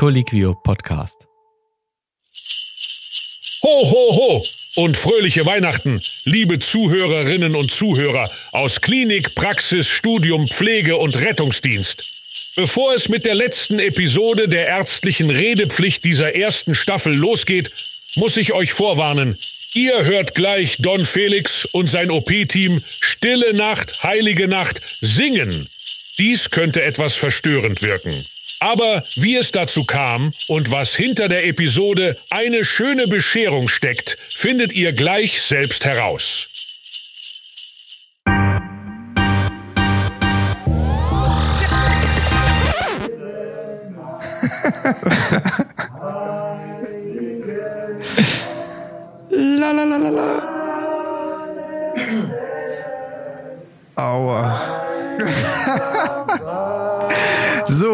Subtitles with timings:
[0.00, 1.28] Colliquio Podcast.
[3.62, 4.46] Ho, ho, ho!
[4.76, 12.02] Und fröhliche Weihnachten, liebe Zuhörerinnen und Zuhörer aus Klinik, Praxis, Studium, Pflege und Rettungsdienst.
[12.56, 17.70] Bevor es mit der letzten Episode der ärztlichen Redepflicht dieser ersten Staffel losgeht,
[18.14, 19.36] muss ich euch vorwarnen.
[19.74, 25.68] Ihr hört gleich Don Felix und sein OP-Team Stille Nacht, Heilige Nacht singen.
[26.18, 28.24] Dies könnte etwas verstörend wirken.
[28.60, 34.74] Aber wie es dazu kam und was hinter der Episode eine schöne Bescherung steckt, findet
[34.74, 36.46] ihr gleich selbst heraus.
[49.30, 50.48] La la la la la.
[53.96, 54.60] Aua.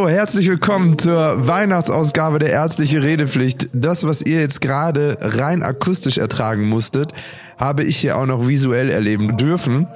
[0.05, 3.71] herzlich willkommen zur Weihnachtsausgabe der ärztliche Redepflicht.
[3.73, 7.15] Das, was ihr jetzt gerade rein akustisch ertragen musstet,
[7.57, 9.89] habe ich hier auch noch visuell erleben dürfen.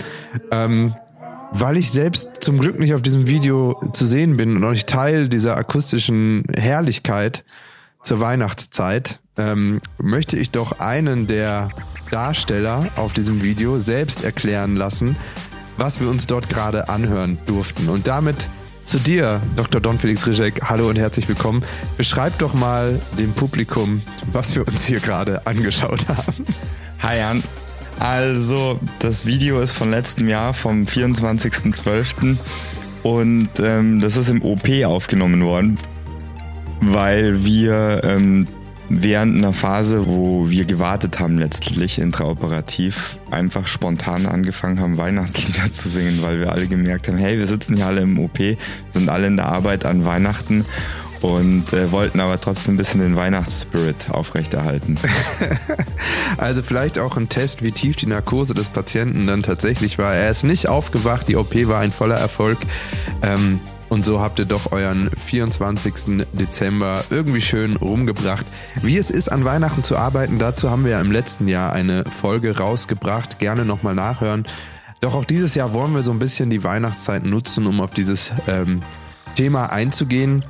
[0.50, 0.94] Ähm,
[1.52, 4.88] weil ich selbst zum Glück nicht auf diesem Video zu sehen bin und auch nicht
[4.88, 7.44] Teil dieser akustischen Herrlichkeit
[8.02, 11.68] zur Weihnachtszeit, ähm, möchte ich doch einen der
[12.10, 15.16] Darsteller auf diesem Video selbst erklären lassen,
[15.76, 17.88] was wir uns dort gerade anhören durften.
[17.90, 18.48] Und damit
[18.84, 19.80] zu dir, Dr.
[19.80, 20.62] Don Felix Rizek.
[20.62, 21.62] Hallo und herzlich willkommen.
[21.96, 26.44] Beschreib doch mal dem Publikum, was wir uns hier gerade angeschaut haben.
[27.00, 27.42] Hi Jan.
[27.98, 32.36] Also, das Video ist von letztem Jahr, vom 24.12.
[33.02, 35.78] Und ähm, das ist im OP aufgenommen worden,
[36.80, 38.46] weil wir ähm,
[38.90, 45.88] während einer Phase, wo wir gewartet haben, letztlich intraoperativ, einfach spontan angefangen haben, Weihnachtslieder zu
[45.88, 48.38] singen, weil wir alle gemerkt haben, hey, wir sitzen hier alle im OP,
[48.90, 50.64] sind alle in der Arbeit an Weihnachten
[51.20, 54.98] und äh, wollten aber trotzdem ein bisschen den Weihnachtsspirit aufrechterhalten.
[56.36, 60.14] also vielleicht auch ein Test, wie tief die Narkose des Patienten dann tatsächlich war.
[60.14, 62.58] Er ist nicht aufgewacht, die OP war ein voller Erfolg.
[63.22, 66.24] Ähm, und so habt ihr doch euren 24.
[66.32, 68.46] Dezember irgendwie schön rumgebracht.
[68.82, 72.04] Wie es ist, an Weihnachten zu arbeiten, dazu haben wir ja im letzten Jahr eine
[72.04, 73.40] Folge rausgebracht.
[73.40, 74.46] Gerne nochmal nachhören.
[75.00, 78.32] Doch auch dieses Jahr wollen wir so ein bisschen die Weihnachtszeit nutzen, um auf dieses
[78.46, 78.84] ähm,
[79.34, 80.44] Thema einzugehen.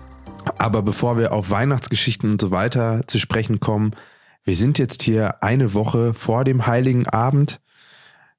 [0.59, 3.93] Aber bevor wir auf Weihnachtsgeschichten und so weiter zu sprechen kommen,
[4.45, 7.59] wir sind jetzt hier eine Woche vor dem Heiligen Abend.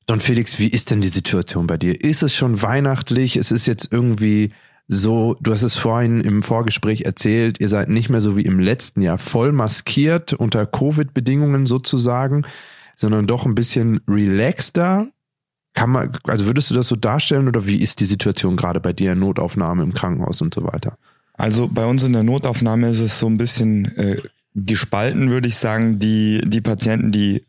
[0.05, 1.99] Don Felix, wie ist denn die Situation bei dir?
[1.99, 3.35] Ist es schon weihnachtlich?
[3.35, 4.51] Es ist jetzt irgendwie
[4.93, 8.59] so, du hast es vorhin im Vorgespräch erzählt, ihr seid nicht mehr so wie im
[8.59, 12.43] letzten Jahr voll maskiert unter Covid-Bedingungen sozusagen,
[12.97, 15.07] sondern doch ein bisschen relaxter.
[15.73, 18.91] Kann man, also würdest du das so darstellen oder wie ist die Situation gerade bei
[18.91, 20.97] dir in Notaufnahme im Krankenhaus und so weiter?
[21.35, 24.17] Also bei uns in der Notaufnahme ist es so ein bisschen äh,
[24.55, 25.99] gespalten, würde ich sagen.
[25.99, 27.45] Die, die Patienten, die,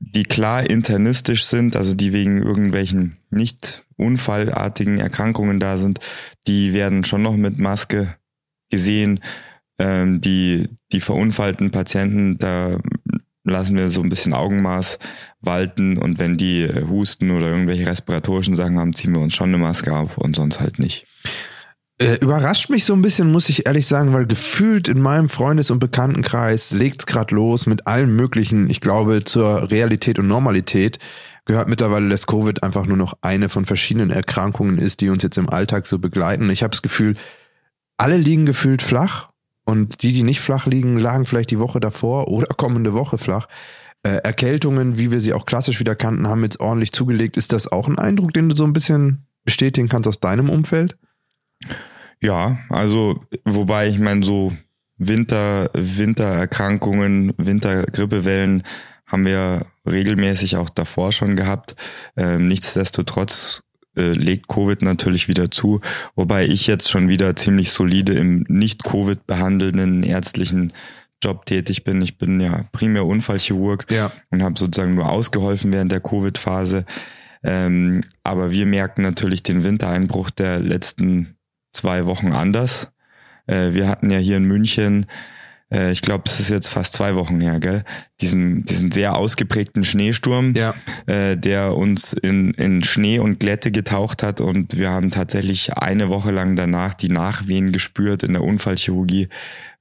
[0.00, 6.00] die klar internistisch sind, also die wegen irgendwelchen nicht unfallartigen Erkrankungen da sind,
[6.46, 8.16] die werden schon noch mit Maske
[8.70, 9.20] gesehen.
[9.78, 12.78] Ähm, die, die verunfallten Patienten, da
[13.44, 14.98] lassen wir so ein bisschen Augenmaß
[15.40, 19.58] walten und wenn die Husten oder irgendwelche respiratorischen Sachen haben, ziehen wir uns schon eine
[19.58, 21.06] Maske auf und sonst halt nicht.
[22.00, 25.70] Äh, überrascht mich so ein bisschen, muss ich ehrlich sagen, weil gefühlt in meinem Freundes-
[25.70, 30.98] und Bekanntenkreis legt's gerade los mit allem Möglichen, ich glaube, zur Realität und Normalität
[31.44, 35.36] gehört mittlerweile, dass Covid einfach nur noch eine von verschiedenen Erkrankungen ist, die uns jetzt
[35.36, 36.48] im Alltag so begleiten.
[36.48, 37.16] Ich habe das Gefühl,
[37.98, 39.28] alle liegen gefühlt flach
[39.66, 43.46] und die, die nicht flach liegen, lagen vielleicht die Woche davor oder kommende Woche flach.
[44.04, 47.36] Äh, Erkältungen, wie wir sie auch klassisch wieder kannten, haben jetzt ordentlich zugelegt.
[47.36, 50.96] Ist das auch ein Eindruck, den du so ein bisschen bestätigen kannst aus deinem Umfeld?
[52.22, 54.52] Ja, also wobei ich meine so
[54.98, 58.62] Winter, Wintererkrankungen, Wintergrippewellen
[59.06, 61.74] haben wir regelmäßig auch davor schon gehabt.
[62.16, 63.62] Ähm, nichtsdestotrotz
[63.96, 65.80] äh, legt Covid natürlich wieder zu,
[66.14, 70.72] wobei ich jetzt schon wieder ziemlich solide im nicht Covid behandelnden ärztlichen
[71.22, 72.00] Job tätig bin.
[72.02, 74.12] Ich bin ja primär Unfallchirurg ja.
[74.30, 76.84] und habe sozusagen nur ausgeholfen während der Covid-Phase.
[77.42, 81.36] Ähm, aber wir merken natürlich den Wintereinbruch der letzten
[81.72, 82.90] zwei Wochen anders.
[83.46, 85.06] Äh, wir hatten ja hier in München
[85.72, 87.84] äh, ich glaube, es ist jetzt fast zwei Wochen her, gell?
[88.20, 90.74] Diesen, diesen sehr ausgeprägten Schneesturm, ja.
[91.06, 96.08] äh, der uns in, in Schnee und Glätte getaucht hat und wir haben tatsächlich eine
[96.08, 99.28] Woche lang danach die Nachwehen gespürt in der Unfallchirurgie,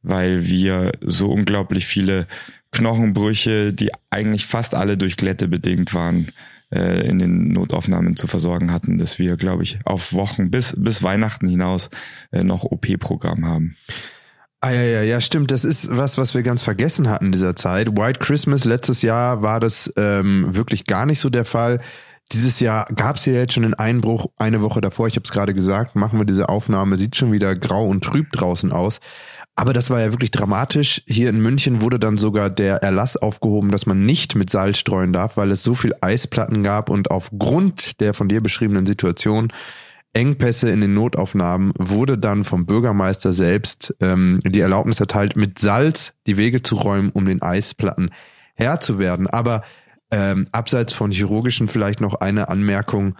[0.01, 2.27] weil wir so unglaublich viele
[2.71, 6.29] Knochenbrüche, die eigentlich fast alle durch Glätte bedingt waren,
[6.71, 11.03] äh, in den Notaufnahmen zu versorgen hatten, dass wir, glaube ich, auf Wochen bis, bis
[11.03, 11.89] Weihnachten hinaus
[12.31, 13.75] äh, noch OP-Programm haben.
[14.61, 15.51] Ah ja, ja, ja, stimmt.
[15.51, 17.97] Das ist was, was wir ganz vergessen hatten in dieser Zeit.
[17.97, 21.79] White Christmas letztes Jahr war das ähm, wirklich gar nicht so der Fall.
[22.33, 24.27] Dieses Jahr gab es ja jetzt schon einen Einbruch.
[24.37, 26.97] Eine Woche davor, ich habe es gerade gesagt, machen wir diese Aufnahme.
[26.97, 28.99] Sieht schon wieder grau und trüb draußen aus.
[29.59, 31.01] Aber das war ja wirklich dramatisch.
[31.05, 35.11] Hier in München wurde dann sogar der Erlass aufgehoben, dass man nicht mit Salz streuen
[35.11, 39.51] darf, weil es so viel Eisplatten gab und aufgrund der von dir beschriebenen Situation
[40.13, 46.13] Engpässe in den Notaufnahmen wurde dann vom Bürgermeister selbst ähm, die Erlaubnis erteilt, mit Salz
[46.25, 48.11] die Wege zu räumen, um den Eisplatten
[48.55, 49.27] Herr zu werden.
[49.27, 49.63] Aber
[50.09, 53.17] ähm, abseits von chirurgischen vielleicht noch eine Anmerkung.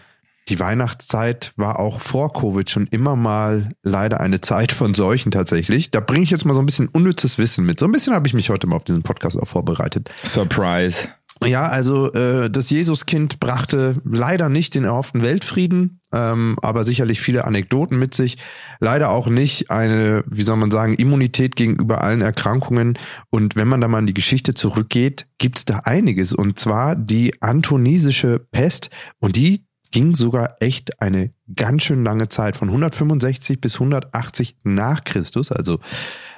[0.50, 5.92] Die Weihnachtszeit war auch vor Covid schon immer mal leider eine Zeit von Seuchen tatsächlich.
[5.92, 7.80] Da bringe ich jetzt mal so ein bisschen unnützes Wissen mit.
[7.80, 10.10] So ein bisschen habe ich mich heute mal auf diesen Podcast auch vorbereitet.
[10.24, 11.10] Surprise.
[11.46, 17.45] Ja, also äh, das Jesuskind brachte leider nicht den erhofften Weltfrieden, ähm, aber sicherlich viele
[17.45, 18.38] Anekdoten mit sich.
[18.80, 22.98] Leider auch nicht eine, wie soll man sagen, Immunität gegenüber allen Erkrankungen.
[23.30, 26.34] Und wenn man da mal in die Geschichte zurückgeht, gibt's da einiges.
[26.34, 28.90] Und zwar die antonisische Pest.
[29.19, 35.04] Und die ging sogar echt eine ganz schön lange Zeit, von 165 bis 180 nach
[35.04, 35.52] Christus.
[35.52, 35.80] Also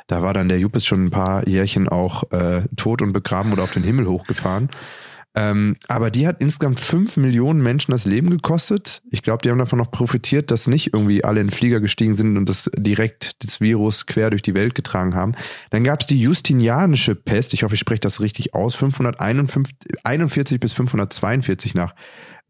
[0.08, 3.64] da war dann der Juppes schon ein paar Jährchen auch äh, tot und begraben oder
[3.64, 4.70] auf den Himmel hochgefahren.
[5.34, 9.02] Ähm, aber die hat insgesamt fünf Millionen Menschen das Leben gekostet.
[9.12, 12.18] Ich glaube, die haben davon noch profitiert, dass nicht irgendwie alle in den Flieger gestiegen
[12.18, 15.34] sind und das direkt das Virus quer durch die Welt getragen haben.
[15.70, 17.54] Dann gab es die Justinianische Pest.
[17.54, 18.76] Ich hoffe, ich spreche das richtig aus.
[18.76, 21.96] 541 bis 542 nach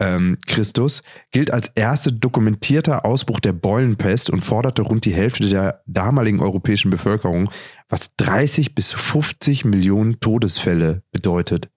[0.02, 5.84] ähm, Christus, gilt als erster dokumentierter Ausbruch der Beulenpest und forderte rund die Hälfte der
[5.86, 7.52] damaligen europäischen Bevölkerung,
[7.88, 11.70] was 30 bis 50 Millionen Todesfälle bedeutet.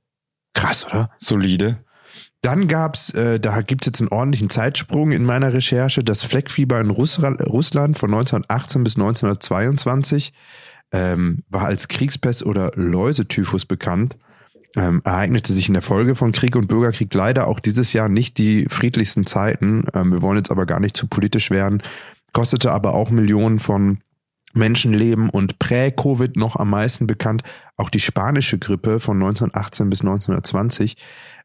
[0.55, 1.11] Krass, oder?
[1.19, 1.85] Solide.
[2.41, 6.91] Dann gab's, äh, da gibt's jetzt einen ordentlichen Zeitsprung in meiner Recherche, das Fleckfieber in
[6.91, 10.32] Russland, Russland von 1918 bis 1922
[10.93, 14.17] ähm, war als Kriegspest oder Läusetyphus bekannt
[14.76, 18.38] ähm, ereignete sich in der Folge von Krieg und Bürgerkrieg leider auch dieses Jahr nicht
[18.38, 19.85] die friedlichsten Zeiten.
[19.94, 21.82] Ähm, wir wollen jetzt aber gar nicht zu politisch werden.
[22.32, 23.99] Kostete aber auch Millionen von
[24.53, 27.43] Menschenleben und prä-Covid noch am meisten bekannt.
[27.76, 30.97] Auch die spanische Grippe von 1918 bis 1920.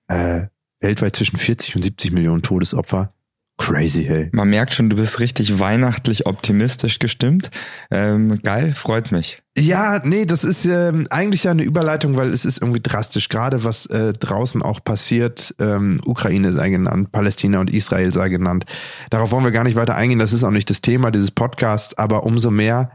[0.07, 0.47] Äh,
[0.79, 3.13] weltweit zwischen 40 und 70 Millionen Todesopfer.
[3.59, 4.29] Crazy, hey.
[4.31, 7.51] Man merkt schon, du bist richtig weihnachtlich optimistisch gestimmt.
[7.91, 9.43] Ähm, geil, freut mich.
[9.57, 13.65] Ja, nee, das ist ähm, eigentlich ja eine Überleitung, weil es ist irgendwie drastisch, gerade
[13.65, 15.53] was äh, draußen auch passiert.
[15.59, 18.63] Ähm, Ukraine sei genannt, Palästina und Israel sei genannt.
[19.09, 21.97] Darauf wollen wir gar nicht weiter eingehen, das ist auch nicht das Thema dieses Podcasts,
[21.97, 22.91] aber umso mehr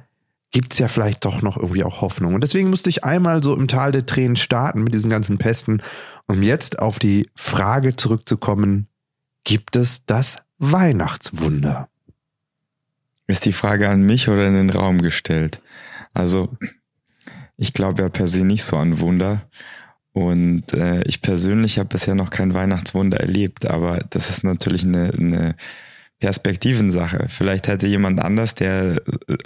[0.51, 2.33] gibt's ja vielleicht doch noch irgendwie auch Hoffnung.
[2.35, 5.83] Und deswegen musste ich einmal so im Tal der Tränen starten mit diesen ganzen Pesten,
[6.27, 8.89] um jetzt auf die Frage zurückzukommen,
[9.45, 11.89] gibt es das Weihnachtswunder?
[13.27, 15.63] Ist die Frage an mich oder in den Raum gestellt?
[16.13, 16.57] Also,
[17.57, 19.43] ich glaube ja per se nicht so an Wunder.
[20.13, 25.11] Und äh, ich persönlich habe bisher noch kein Weihnachtswunder erlebt, aber das ist natürlich eine,
[25.11, 25.57] eine
[26.21, 27.27] Perspektivensache.
[27.29, 29.03] Vielleicht hätte jemand anders, der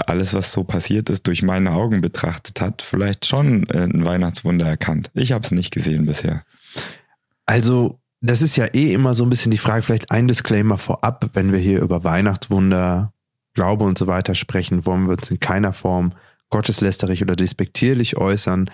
[0.07, 4.67] alles, was so passiert ist, durch meine Augen betrachtet hat, vielleicht schon äh, ein Weihnachtswunder
[4.67, 5.11] erkannt.
[5.15, 6.45] Ich habe es nicht gesehen bisher.
[7.47, 11.31] Also das ist ja eh immer so ein bisschen die Frage, vielleicht ein Disclaimer vorab,
[11.35, 13.13] wenn wir hier über Weihnachtswunder,
[13.55, 16.13] Glaube und so weiter sprechen, wollen wir uns in keiner Form
[16.51, 18.71] gotteslästerig oder despektierlich äußern,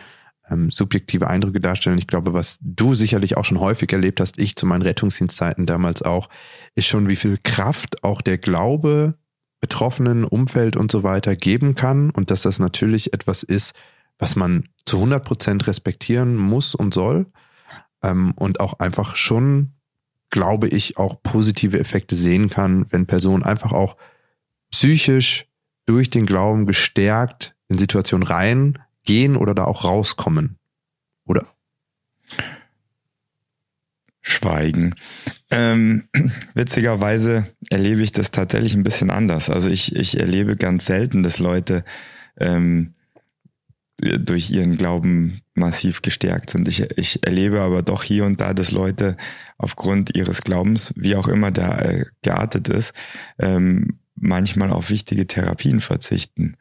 [0.50, 1.98] ähm, subjektive Eindrücke darstellen.
[1.98, 6.02] Ich glaube, was du sicherlich auch schon häufig erlebt hast, ich zu meinen Rettungsdienstzeiten damals
[6.02, 6.28] auch,
[6.74, 9.14] ist schon, wie viel Kraft auch der Glaube
[9.60, 13.74] betroffenen Umfeld und so weiter geben kann und dass das natürlich etwas ist,
[14.18, 17.26] was man zu 100 Prozent respektieren muss und soll
[18.04, 19.72] ähm, und auch einfach schon,
[20.30, 23.96] glaube ich, auch positive Effekte sehen kann, wenn Personen einfach auch
[24.70, 25.46] psychisch
[25.86, 30.58] durch den Glauben gestärkt in Situationen reingehen oder da auch rauskommen.
[31.24, 31.46] Oder?
[34.20, 34.94] Schweigen.
[35.50, 36.08] Ähm,
[36.54, 39.50] witzigerweise erlebe ich das tatsächlich ein bisschen anders.
[39.50, 41.84] Also ich, ich erlebe ganz selten, dass Leute
[42.38, 42.94] ähm,
[44.00, 46.68] durch ihren Glauben massiv gestärkt sind.
[46.68, 49.16] Ich, ich erlebe aber doch hier und da, dass Leute
[49.56, 52.92] aufgrund ihres Glaubens, wie auch immer der äh, geartet ist,
[53.38, 56.56] ähm, manchmal auf wichtige Therapien verzichten.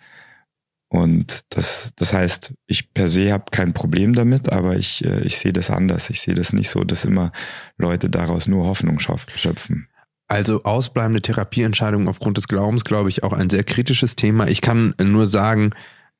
[0.89, 5.39] Und das, das heißt, ich per se habe kein Problem damit, aber ich, äh, ich
[5.39, 6.11] sehe das anders.
[6.11, 7.31] Ich sehe das nicht so, dass immer
[7.77, 9.87] Leute daraus nur Hoffnung schöpfen.
[10.27, 14.47] Also ausbleibende Therapieentscheidungen aufgrund des Glaubens, glaube ich, auch ein sehr kritisches Thema.
[14.47, 15.71] Ich kann nur sagen,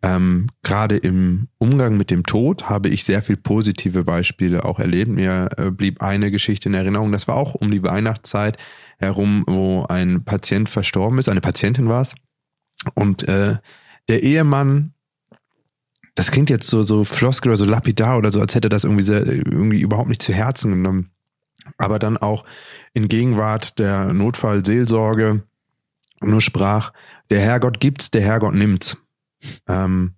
[0.04, 5.10] ähm, Gerade im Umgang mit dem Tod habe ich sehr viel positive Beispiele auch erlebt.
[5.10, 8.58] Mir äh, blieb eine Geschichte in Erinnerung, das war auch um die Weihnachtszeit
[9.00, 12.16] herum, wo ein Patient verstorben ist, eine Patientin war es.
[12.96, 13.56] Und äh,
[14.10, 14.94] der Ehemann
[16.16, 19.04] das klingt jetzt so, so floskel oder so lapidar oder so, als hätte das irgendwie,
[19.04, 21.10] sehr, irgendwie überhaupt nicht zu Herzen genommen.
[21.78, 22.46] Aber dann auch
[22.94, 25.44] in Gegenwart der Notfallseelsorge
[26.22, 26.94] nur sprach,
[27.30, 28.98] der Herrgott gibt's, der Herrgott nimmt's.
[29.68, 30.14] Ähm,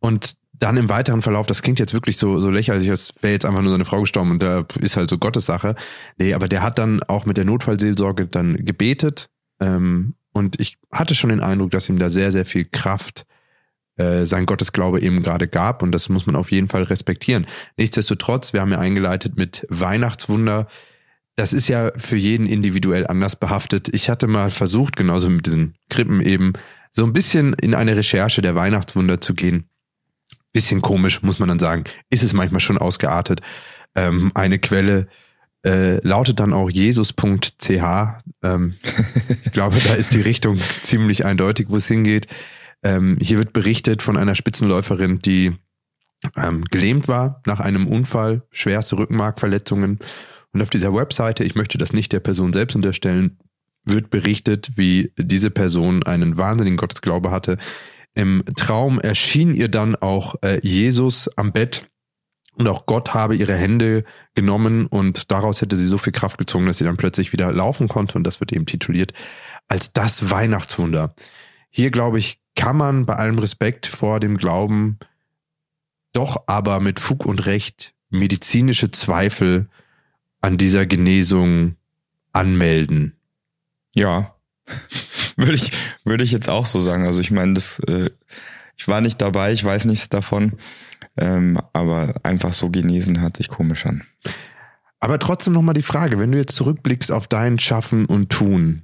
[0.00, 3.44] und dann im weiteren Verlauf, das klingt jetzt wirklich so, so lächerlich, als wäre jetzt
[3.44, 5.74] einfach nur seine Frau gestorben und da ist halt so Gottes Sache.
[6.18, 9.28] Nee, aber der hat dann auch mit der Notfallseelsorge dann gebetet.
[9.60, 13.26] Ähm, und ich hatte schon den Eindruck, dass ihm da sehr, sehr viel Kraft
[13.96, 15.82] äh, sein Gottesglaube eben gerade gab.
[15.82, 17.46] Und das muss man auf jeden Fall respektieren.
[17.78, 20.66] Nichtsdestotrotz, wir haben ja eingeleitet mit Weihnachtswunder.
[21.36, 23.88] Das ist ja für jeden individuell anders behaftet.
[23.94, 26.52] Ich hatte mal versucht, genauso mit diesen Krippen eben,
[26.96, 29.68] so ein bisschen in eine Recherche der Weihnachtswunder zu gehen
[30.56, 33.42] bisschen komisch, muss man dann sagen, ist es manchmal schon ausgeartet.
[33.94, 35.06] Ähm, eine Quelle
[35.66, 37.70] äh, lautet dann auch jesus.ch.
[38.42, 38.74] Ähm,
[39.44, 42.28] ich glaube, da ist die Richtung ziemlich eindeutig, wo es hingeht.
[42.82, 45.52] Ähm, hier wird berichtet von einer Spitzenläuferin, die
[46.36, 49.98] ähm, gelähmt war nach einem Unfall, schwerste Rückenmarkverletzungen.
[50.52, 53.38] Und auf dieser Webseite, ich möchte das nicht der Person selbst unterstellen,
[53.86, 57.56] wird berichtet, wie diese Person einen wahnsinnigen Gottesglaube hatte,
[58.14, 61.88] im Traum erschien ihr dann auch äh, Jesus am Bett
[62.54, 66.66] und auch Gott habe ihre Hände genommen und daraus hätte sie so viel Kraft gezogen,
[66.66, 69.12] dass sie dann plötzlich wieder laufen konnte und das wird eben tituliert
[69.68, 71.14] als das Weihnachtswunder.
[71.70, 74.98] Hier glaube ich, kann man bei allem Respekt vor dem Glauben
[76.14, 79.68] doch aber mit Fug und Recht medizinische Zweifel
[80.40, 81.76] an dieser Genesung
[82.32, 83.15] anmelden.
[83.96, 84.34] Ja,
[85.36, 85.72] würde ich,
[86.04, 87.06] würde ich jetzt auch so sagen.
[87.06, 88.10] Also ich meine, das, äh,
[88.76, 90.58] ich war nicht dabei, ich weiß nichts davon,
[91.16, 94.04] ähm, aber einfach so genesen hat sich komisch an.
[95.00, 98.82] Aber trotzdem nochmal die Frage, wenn du jetzt zurückblickst auf dein Schaffen und Tun,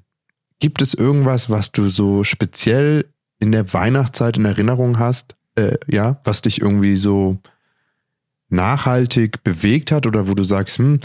[0.61, 3.07] gibt es irgendwas, was du so speziell
[3.38, 7.38] in der Weihnachtszeit in Erinnerung hast, äh, ja, was dich irgendwie so
[8.49, 11.00] nachhaltig bewegt hat oder wo du sagst, hm,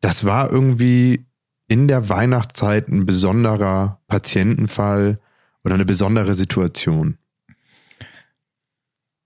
[0.00, 1.26] das war irgendwie
[1.68, 5.20] in der Weihnachtszeit ein besonderer Patientenfall
[5.64, 7.18] oder eine besondere Situation?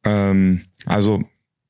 [0.04, 1.22] Ähm, also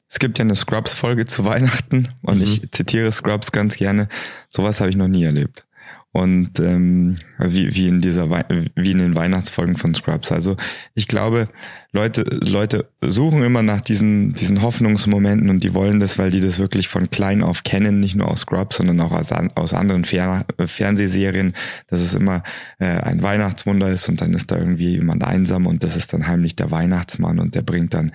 [0.09, 2.43] es gibt ja eine Scrubs-Folge zu Weihnachten und mhm.
[2.43, 4.09] ich zitiere Scrubs ganz gerne.
[4.49, 5.67] Sowas habe ich noch nie erlebt
[6.13, 10.33] und ähm, wie, wie in dieser wie in den Weihnachtsfolgen von Scrubs.
[10.33, 10.57] Also
[10.95, 11.49] ich glaube,
[11.93, 16.59] Leute Leute suchen immer nach diesen diesen Hoffnungsmomenten und die wollen das, weil die das
[16.59, 20.47] wirklich von klein auf kennen, nicht nur aus Scrubs, sondern auch aus, aus anderen Fer
[20.59, 21.55] Fernsehserien,
[21.87, 22.43] dass es immer
[22.81, 26.27] äh, ein Weihnachtswunder ist und dann ist da irgendwie jemand einsam und das ist dann
[26.27, 28.11] heimlich der Weihnachtsmann und der bringt dann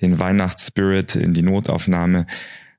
[0.00, 2.26] den Weihnachtsspirit in die Notaufnahme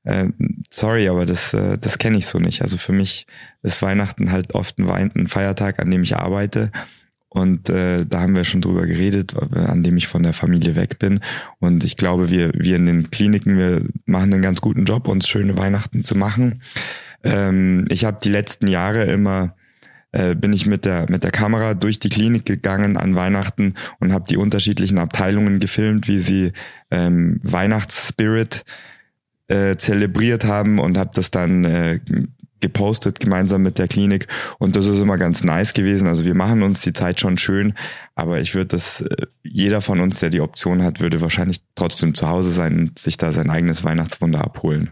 [0.04, 0.28] äh,
[0.70, 2.62] sorry, aber das, äh, das kenne ich so nicht.
[2.62, 3.26] Also für mich
[3.62, 6.70] ist Weihnachten halt oft ein, Wein ein Feiertag, an dem ich arbeite.
[7.28, 10.98] Und äh, da haben wir schon drüber geredet, an dem ich von der Familie weg
[10.98, 11.20] bin.
[11.60, 15.26] Und ich glaube, wir, wir in den Kliniken, wir machen einen ganz guten Job, uns
[15.28, 16.62] schöne Weihnachten zu machen.
[17.24, 19.54] Ähm, ich habe die letzten Jahre immer
[20.10, 24.12] äh, bin ich mit der mit der Kamera durch die Klinik gegangen an Weihnachten und
[24.12, 26.52] habe die unterschiedlichen Abteilungen gefilmt, wie sie
[26.90, 28.91] ähm, Weihnachtsspirit äh,
[29.76, 32.00] zelebriert haben und habe das dann äh,
[32.62, 34.28] gepostet gemeinsam mit der Klinik
[34.58, 36.06] und das ist immer ganz nice gewesen.
[36.06, 37.74] Also wir machen uns die Zeit schon schön,
[38.14, 42.14] aber ich würde das, äh, jeder von uns, der die Option hat, würde wahrscheinlich trotzdem
[42.14, 44.90] zu Hause sein und sich da sein eigenes Weihnachtswunder abholen.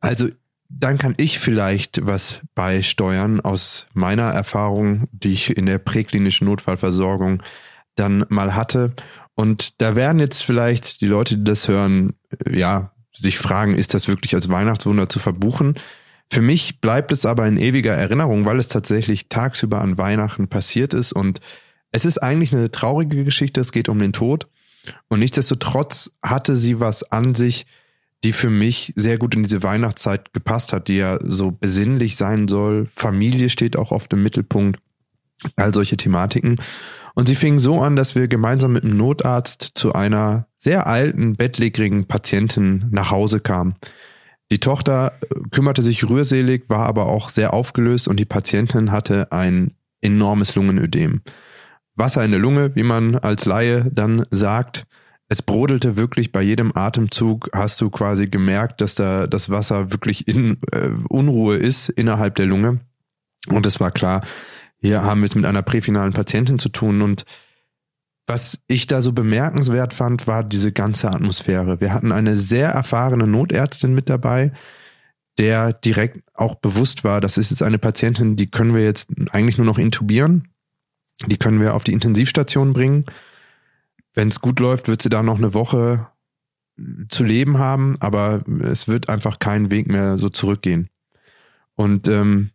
[0.00, 0.28] Also
[0.68, 7.42] dann kann ich vielleicht was beisteuern aus meiner Erfahrung, die ich in der präklinischen Notfallversorgung
[7.96, 8.92] dann mal hatte.
[9.34, 12.14] Und da werden jetzt vielleicht die Leute, die das hören,
[12.50, 15.74] ja, sich fragen, ist das wirklich als Weihnachtswunder zu verbuchen?
[16.30, 20.94] Für mich bleibt es aber in ewiger Erinnerung, weil es tatsächlich tagsüber an Weihnachten passiert
[20.94, 21.40] ist und
[21.92, 24.48] es ist eigentlich eine traurige Geschichte, es geht um den Tod
[25.08, 27.66] und nichtsdestotrotz hatte sie was an sich,
[28.24, 32.48] die für mich sehr gut in diese Weihnachtszeit gepasst hat, die ja so besinnlich sein
[32.48, 32.88] soll.
[32.92, 34.80] Familie steht auch oft im Mittelpunkt,
[35.56, 36.56] all solche Thematiken.
[37.14, 41.36] Und sie fing so an, dass wir gemeinsam mit dem Notarzt zu einer sehr alten,
[41.36, 43.74] bettlägerigen Patientin nach Hause kamen.
[44.50, 49.30] Die Tochter äh, kümmerte sich rührselig, war aber auch sehr aufgelöst und die Patientin hatte
[49.30, 51.20] ein enormes Lungenödem.
[51.96, 54.86] Wasser in der Lunge, wie man als Laie dann sagt.
[55.28, 60.26] Es brodelte wirklich bei jedem Atemzug, hast du quasi gemerkt, dass da das Wasser wirklich
[60.28, 62.80] in äh, Unruhe ist innerhalb der Lunge.
[63.50, 64.22] Und es war klar,
[64.78, 67.26] hier haben wir es mit einer präfinalen Patientin zu tun und
[68.26, 71.80] was ich da so bemerkenswert fand, war diese ganze Atmosphäre.
[71.80, 74.52] Wir hatten eine sehr erfahrene Notärztin mit dabei,
[75.38, 79.58] der direkt auch bewusst war, das ist jetzt eine Patientin, die können wir jetzt eigentlich
[79.58, 80.48] nur noch intubieren.
[81.26, 83.04] Die können wir auf die Intensivstation bringen.
[84.14, 86.08] Wenn es gut läuft, wird sie da noch eine Woche
[87.08, 90.88] zu leben haben, aber es wird einfach keinen Weg mehr so zurückgehen.
[91.76, 92.50] Und ähm,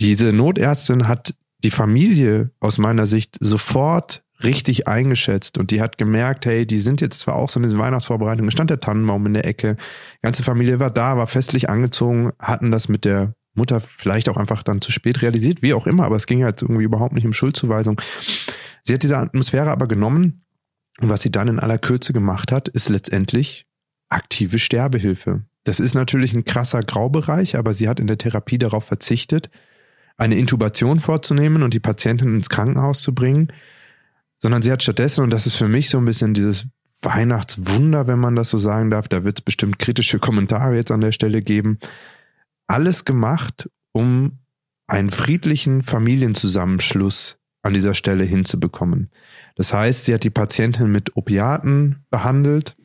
[0.00, 1.34] diese Notärztin hat
[1.64, 7.00] die Familie aus meiner Sicht sofort richtig eingeschätzt und die hat gemerkt, hey, die sind
[7.00, 9.76] jetzt zwar auch so in diesen Weihnachtsvorbereitungen, stand der Tannenbaum in der Ecke,
[10.16, 14.36] die ganze Familie war da, war festlich angezogen, hatten das mit der Mutter vielleicht auch
[14.36, 17.26] einfach dann zu spät realisiert, wie auch immer, aber es ging halt irgendwie überhaupt nicht
[17.26, 18.00] um Schuldzuweisung.
[18.82, 20.44] Sie hat diese Atmosphäre aber genommen
[21.00, 23.66] und was sie dann in aller Kürze gemacht hat, ist letztendlich
[24.08, 25.44] aktive Sterbehilfe.
[25.64, 29.50] Das ist natürlich ein krasser Graubereich, aber sie hat in der Therapie darauf verzichtet,
[30.16, 33.48] eine Intubation vorzunehmen und die Patientin ins Krankenhaus zu bringen,
[34.42, 36.66] sondern sie hat stattdessen, und das ist für mich so ein bisschen dieses
[37.00, 41.00] Weihnachtswunder, wenn man das so sagen darf, da wird es bestimmt kritische Kommentare jetzt an
[41.00, 41.78] der Stelle geben,
[42.66, 44.38] alles gemacht, um
[44.88, 49.10] einen friedlichen Familienzusammenschluss an dieser Stelle hinzubekommen.
[49.54, 52.76] Das heißt, sie hat die Patientin mit Opiaten behandelt.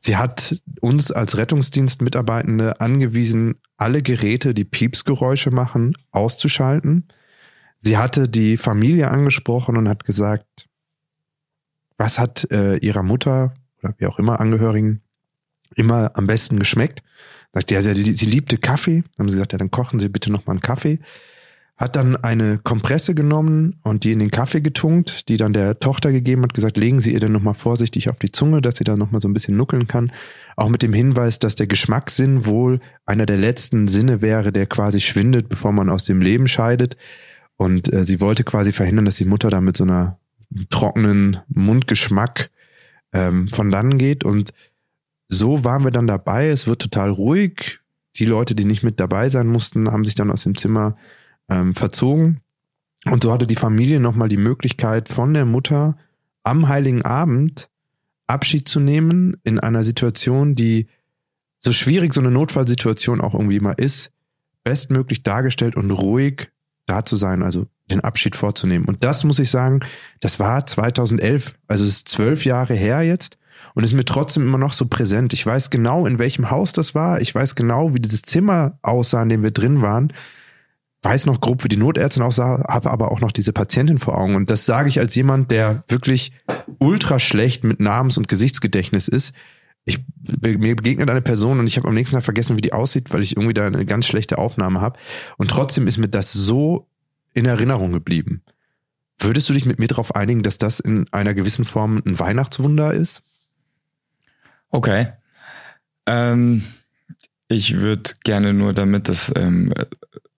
[0.00, 7.06] Sie hat uns als Rettungsdienstmitarbeitende angewiesen, alle Geräte, die Piepsgeräusche machen, auszuschalten.
[7.84, 10.68] Sie hatte die Familie angesprochen und hat gesagt,
[11.98, 15.02] was hat äh, ihrer Mutter oder wie auch immer Angehörigen
[15.76, 17.02] immer am besten geschmeckt.
[17.52, 19.02] Sagt, ja, sie, sie liebte Kaffee.
[19.02, 20.98] Dann haben sie gesagt, ja, dann kochen Sie bitte noch mal einen Kaffee
[21.76, 26.12] hat dann eine Kompresse genommen und die in den Kaffee getunkt, die dann der Tochter
[26.12, 28.96] gegeben hat, gesagt, legen Sie ihr dann nochmal vorsichtig auf die Zunge, dass sie da
[28.96, 30.12] nochmal so ein bisschen nuckeln kann.
[30.56, 35.00] Auch mit dem Hinweis, dass der Geschmackssinn wohl einer der letzten Sinne wäre, der quasi
[35.00, 36.96] schwindet, bevor man aus dem Leben scheidet.
[37.56, 40.18] Und äh, sie wollte quasi verhindern, dass die Mutter da mit so einer
[40.70, 42.50] trockenen Mundgeschmack
[43.12, 44.24] ähm, von dann geht.
[44.24, 44.52] Und
[45.28, 46.48] so waren wir dann dabei.
[46.48, 47.80] Es wird total ruhig.
[48.16, 50.96] Die Leute, die nicht mit dabei sein mussten, haben sich dann aus dem Zimmer
[51.48, 52.40] ähm, verzogen.
[53.06, 55.96] Und so hatte die Familie nochmal die Möglichkeit von der Mutter
[56.42, 57.68] am Heiligen Abend
[58.26, 60.86] Abschied zu nehmen in einer Situation, die
[61.58, 64.12] so schwierig so eine Notfallsituation auch irgendwie immer ist,
[64.62, 66.50] bestmöglich dargestellt und ruhig
[66.86, 68.86] da zu sein, also den Abschied vorzunehmen.
[68.86, 69.80] Und das muss ich sagen,
[70.20, 73.38] das war 2011, also es ist zwölf Jahre her jetzt
[73.74, 75.32] und ist mir trotzdem immer noch so präsent.
[75.32, 77.20] Ich weiß genau, in welchem Haus das war.
[77.20, 80.12] Ich weiß genau, wie dieses Zimmer aussah, in dem wir drin waren
[81.04, 84.34] weiß noch grob, wie die Notärztin aussah, habe aber auch noch diese Patientin vor Augen.
[84.34, 86.32] Und das sage ich als jemand, der wirklich
[86.78, 89.34] ultra schlecht mit Namens- und Gesichtsgedächtnis ist.
[89.84, 90.00] Ich,
[90.40, 93.22] mir begegnet eine Person und ich habe am nächsten Tag vergessen, wie die aussieht, weil
[93.22, 94.98] ich irgendwie da eine ganz schlechte Aufnahme habe.
[95.36, 96.88] Und trotzdem ist mir das so
[97.34, 98.42] in Erinnerung geblieben.
[99.18, 102.94] Würdest du dich mit mir darauf einigen, dass das in einer gewissen Form ein Weihnachtswunder
[102.94, 103.22] ist?
[104.70, 105.08] Okay.
[106.06, 106.64] Ähm,
[107.48, 109.72] ich würde gerne nur damit das ähm,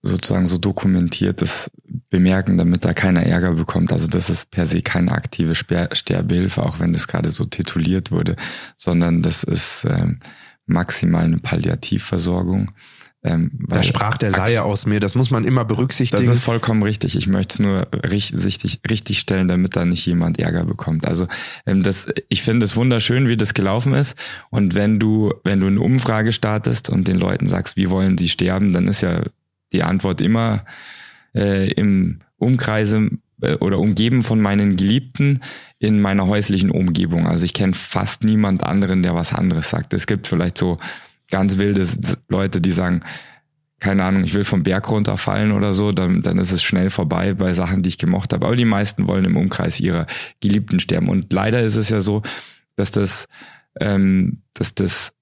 [0.01, 1.71] sozusagen so dokumentiertes
[2.09, 3.91] bemerken, damit da keiner Ärger bekommt.
[3.91, 8.35] Also das ist per se keine aktive Sterbehilfe, auch wenn das gerade so tituliert wurde,
[8.77, 10.19] sondern das ist ähm,
[10.65, 12.71] maximal eine Palliativversorgung.
[13.23, 16.27] Ähm, da sprach der Laie aus mir, das muss man immer berücksichtigen.
[16.27, 17.15] Das ist vollkommen richtig.
[17.15, 21.07] Ich möchte es nur richtig, richtig stellen, damit da nicht jemand Ärger bekommt.
[21.07, 21.27] Also
[21.65, 24.15] ähm, das, ich finde es wunderschön, wie das gelaufen ist.
[24.49, 28.29] Und wenn du, wenn du eine Umfrage startest und den Leuten sagst, wie wollen sie
[28.29, 29.23] sterben, dann ist ja
[29.71, 30.65] die Antwort immer
[31.35, 33.09] äh, im Umkreise
[33.41, 35.41] äh, oder umgeben von meinen Geliebten
[35.79, 37.27] in meiner häuslichen Umgebung.
[37.27, 39.93] Also ich kenne fast niemand anderen, der was anderes sagt.
[39.93, 40.77] Es gibt vielleicht so
[41.29, 41.87] ganz wilde
[42.29, 43.03] Leute, die sagen,
[43.79, 47.35] keine Ahnung, ich will vom Berg runterfallen oder so, dann, dann ist es schnell vorbei
[47.35, 48.45] bei Sachen, die ich gemocht habe.
[48.47, 50.07] Aber die meisten wollen im Umkreis ihrer
[50.39, 51.09] Geliebten sterben.
[51.09, 52.23] Und leider ist es ja so,
[52.75, 53.27] dass das,
[53.79, 55.13] ähm, dass das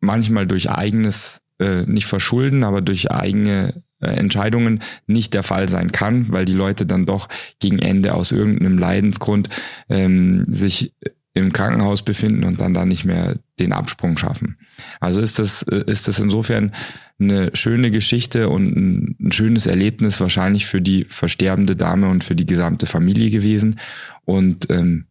[0.00, 5.92] manchmal durch eigenes äh, nicht verschulden, aber durch eigene äh, Entscheidungen nicht der Fall sein
[5.92, 9.50] kann, weil die Leute dann doch gegen Ende aus irgendeinem Leidensgrund
[9.88, 10.94] ähm, sich
[11.32, 14.56] im Krankenhaus befinden und dann da nicht mehr den Absprung schaffen.
[14.98, 16.72] Also ist das, äh, ist das insofern
[17.20, 22.46] eine schöne Geschichte und ein, schönes Erlebnis wahrscheinlich für die versterbende Dame und für die
[22.46, 23.78] gesamte Familie gewesen.
[24.24, 25.06] Und ähm,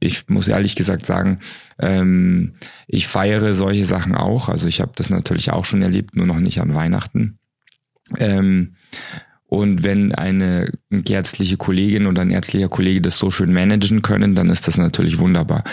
[0.00, 1.40] ich muss ehrlich gesagt sagen,
[1.78, 2.54] ähm,
[2.88, 4.48] ich feiere solche Sachen auch.
[4.48, 7.38] Also ich habe das natürlich auch schon erlebt, nur noch nicht an Weihnachten.
[8.18, 8.76] Ähm,
[9.46, 10.70] und wenn eine
[11.08, 15.18] ärztliche Kollegin oder ein ärztlicher Kollege das so schön managen können, dann ist das natürlich
[15.18, 15.64] wunderbar.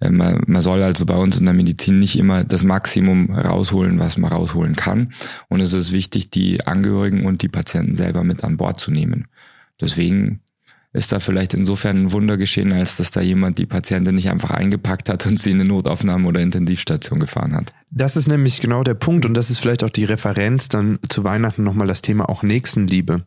[0.00, 3.98] Äh, man, man soll also bei uns in der Medizin nicht immer das Maximum rausholen,
[3.98, 5.12] was man rausholen kann.
[5.48, 9.28] Und es ist wichtig, die Angehörigen und die Patienten selber mit an Bord zu nehmen.
[9.80, 10.40] Deswegen
[10.96, 14.50] ist da vielleicht insofern ein Wunder geschehen, als dass da jemand die Patientin nicht einfach
[14.50, 17.72] eingepackt hat und sie in eine Notaufnahme oder Intensivstation gefahren hat.
[17.90, 21.24] Das ist nämlich genau der Punkt und das ist vielleicht auch die Referenz dann zu
[21.24, 23.24] Weihnachten nochmal das Thema auch Nächstenliebe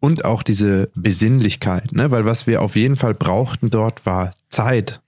[0.00, 2.10] und auch diese Besinnlichkeit, ne?
[2.10, 5.00] weil was wir auf jeden Fall brauchten dort war Zeit.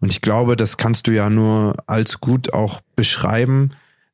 [0.00, 3.70] Und ich glaube, das kannst du ja nur als gut auch beschreiben.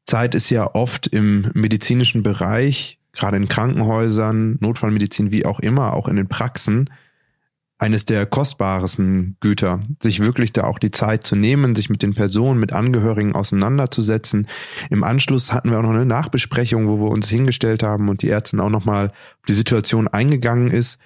[0.07, 6.07] Zeit ist ja oft im medizinischen Bereich, gerade in Krankenhäusern, Notfallmedizin, wie auch immer, auch
[6.07, 6.91] in den Praxen,
[7.81, 12.15] eines der kostbaresten Güter, sich wirklich da auch die Zeit zu nehmen, sich mit den
[12.15, 14.49] Personen, mit Angehörigen auseinanderzusetzen.
[14.91, 18.29] Im Anschluss hatten wir auch noch eine Nachbesprechung, wo wir uns hingestellt haben und die
[18.29, 21.01] Ärztin auch nochmal auf die Situation eingegangen ist.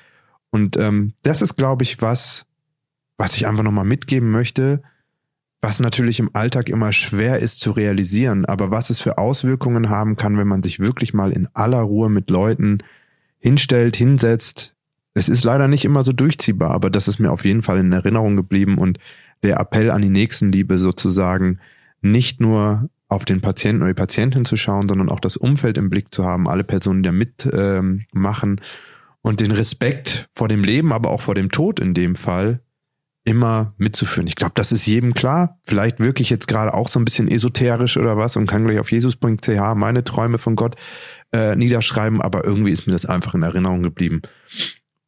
[0.50, 2.44] Und ähm, das ist, glaube ich, was,
[3.16, 4.82] was ich einfach nochmal mitgeben möchte,
[5.60, 10.16] was natürlich im Alltag immer schwer ist zu realisieren, aber was es für Auswirkungen haben
[10.16, 12.78] kann, wenn man sich wirklich mal in aller Ruhe mit Leuten
[13.38, 14.73] hinstellt, hinsetzt.
[15.14, 17.92] Es ist leider nicht immer so durchziehbar, aber das ist mir auf jeden Fall in
[17.92, 18.98] Erinnerung geblieben und
[19.44, 21.60] der Appell an die Nächstenliebe sozusagen,
[22.02, 25.88] nicht nur auf den Patienten oder die Patientin zu schauen, sondern auch das Umfeld im
[25.88, 28.64] Blick zu haben, alle Personen, die da mitmachen ähm,
[29.22, 32.60] und den Respekt vor dem Leben, aber auch vor dem Tod in dem Fall
[33.26, 34.26] immer mitzuführen.
[34.26, 35.58] Ich glaube, das ist jedem klar.
[35.62, 38.90] Vielleicht wirklich jetzt gerade auch so ein bisschen esoterisch oder was und kann gleich auf
[38.90, 40.76] jesus.ch meine Träume von Gott
[41.32, 44.20] äh, niederschreiben, aber irgendwie ist mir das einfach in Erinnerung geblieben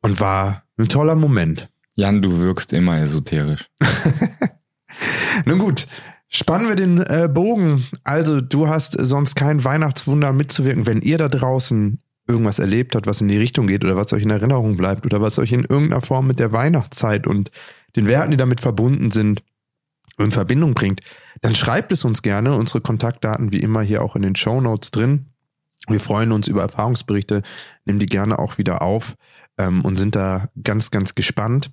[0.06, 1.68] und war ein toller Moment.
[1.96, 3.68] Jan, du wirkst immer esoterisch.
[5.46, 5.88] Nun gut,
[6.28, 7.84] spannen wir den äh, Bogen.
[8.04, 10.86] Also, du hast sonst kein Weihnachtswunder mitzuwirken.
[10.86, 14.22] Wenn ihr da draußen irgendwas erlebt habt, was in die Richtung geht oder was euch
[14.22, 17.50] in Erinnerung bleibt oder was euch in irgendeiner Form mit der Weihnachtszeit und
[17.96, 19.42] den Werten, die damit verbunden sind,
[20.18, 21.00] in Verbindung bringt,
[21.42, 22.54] dann schreibt es uns gerne.
[22.54, 25.26] Unsere Kontaktdaten wie immer hier auch in den Show Notes drin.
[25.88, 27.42] Wir freuen uns über Erfahrungsberichte,
[27.84, 29.16] nehmen die gerne auch wieder auf
[29.58, 31.70] ähm, und sind da ganz, ganz gespannt.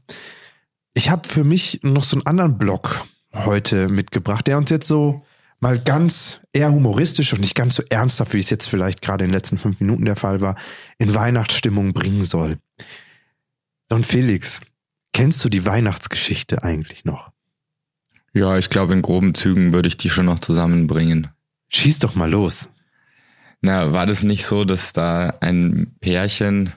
[0.94, 5.26] Ich habe für mich noch so einen anderen Blog heute mitgebracht, der uns jetzt so
[5.60, 9.30] mal ganz eher humoristisch und nicht ganz so ernsthaft, wie es jetzt vielleicht gerade in
[9.30, 10.56] den letzten fünf Minuten der Fall war,
[10.98, 12.58] in Weihnachtsstimmung bringen soll.
[13.90, 14.60] Don Felix,
[15.14, 17.32] Kennst du die Weihnachtsgeschichte eigentlich noch?
[18.34, 21.28] Ja, ich glaube, in groben Zügen würde ich die schon noch zusammenbringen.
[21.70, 22.70] Schieß doch mal los.
[23.62, 26.74] Na, war das nicht so, dass da ein Pärchen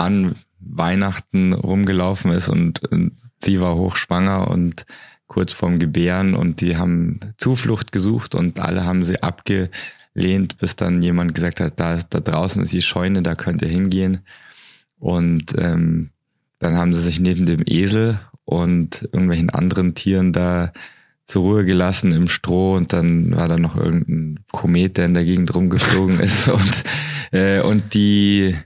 [0.00, 4.86] an Weihnachten rumgelaufen ist und, und sie war hochschwanger und
[5.26, 11.02] kurz vorm Gebären und die haben Zuflucht gesucht und alle haben sie abgelehnt, bis dann
[11.02, 14.20] jemand gesagt hat, da, da draußen ist die Scheune, da könnt ihr hingehen.
[14.98, 16.10] Und ähm,
[16.58, 20.72] dann haben sie sich neben dem Esel und irgendwelchen anderen Tieren da
[21.26, 25.24] zur Ruhe gelassen im Stroh und dann war da noch irgendein Komet, der in der
[25.24, 26.84] Gegend rumgeflogen ist und,
[27.30, 28.56] äh, und die,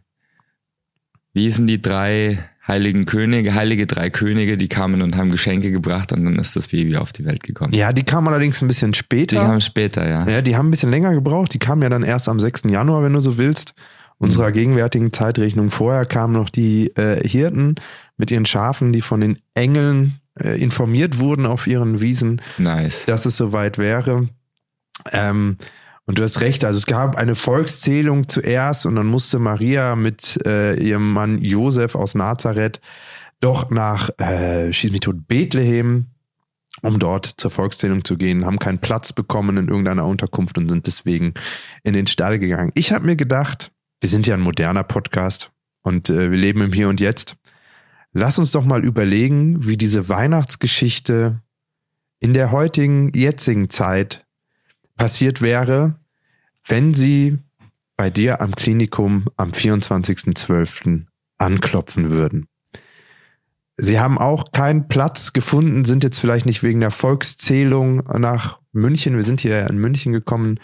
[1.35, 6.13] wie hießen die drei heiligen Könige, heilige drei Könige, die kamen und haben Geschenke gebracht
[6.13, 7.75] und dann ist das Baby auf die Welt gekommen.
[7.75, 9.37] Ja, die kamen allerdings ein bisschen später.
[9.39, 10.27] Die kamen später, ja.
[10.27, 11.53] Ja, die haben ein bisschen länger gebraucht.
[11.53, 12.63] Die kamen ja dann erst am 6.
[12.71, 13.75] Januar, wenn du so willst
[14.19, 15.71] unserer gegenwärtigen Zeitrechnung.
[15.71, 17.75] Vorher kamen noch die äh, Hirten
[18.17, 23.05] mit ihren Schafen, die von den Engeln äh, informiert wurden auf ihren Wiesen, nice.
[23.07, 24.29] dass es soweit wäre.
[25.13, 25.59] Ähm,
[26.07, 30.39] und du hast recht, also es gab eine Volkszählung zuerst und dann musste Maria mit
[30.47, 32.81] äh, ihrem Mann Josef aus Nazareth
[33.41, 36.07] doch nach äh, Schieß mich tot Bethlehem,
[36.83, 40.87] um dort zur Volkszählung zu gehen, haben keinen Platz bekommen in irgendeiner Unterkunft und sind
[40.87, 41.35] deswegen
[41.83, 42.73] in den Stall gegangen.
[42.75, 46.73] Ich habe mir gedacht, wir sind ja ein moderner Podcast und äh, wir leben im
[46.73, 47.37] Hier und Jetzt.
[48.13, 51.41] Lass uns doch mal überlegen, wie diese Weihnachtsgeschichte
[52.21, 54.25] in der heutigen, jetzigen Zeit
[54.97, 55.99] passiert wäre,
[56.67, 57.39] wenn sie
[57.97, 61.05] bei dir am Klinikum am 24.12.
[61.39, 62.49] anklopfen würden.
[63.77, 69.17] Sie haben auch keinen Platz gefunden, sind jetzt vielleicht nicht wegen der Volkszählung nach München.
[69.17, 70.61] Wir sind hier in München gekommen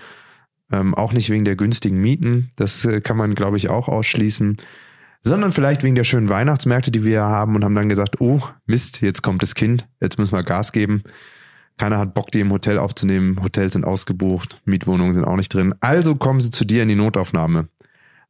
[0.73, 4.57] ähm, auch nicht wegen der günstigen Mieten, das äh, kann man, glaube ich, auch ausschließen,
[5.23, 9.03] sondern vielleicht wegen der schönen Weihnachtsmärkte, die wir haben und haben dann gesagt, oh Mist,
[9.03, 11.03] jetzt kommt das Kind, jetzt müssen wir Gas geben.
[11.81, 13.41] Keiner hat Bock, die im Hotel aufzunehmen.
[13.43, 15.75] Hotels sind ausgebucht, Mietwohnungen sind auch nicht drin.
[15.81, 17.69] Also kommen sie zu dir in die Notaufnahme.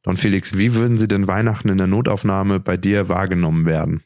[0.03, 4.03] Don Felix, wie würden sie denn Weihnachten in der Notaufnahme bei dir wahrgenommen werden?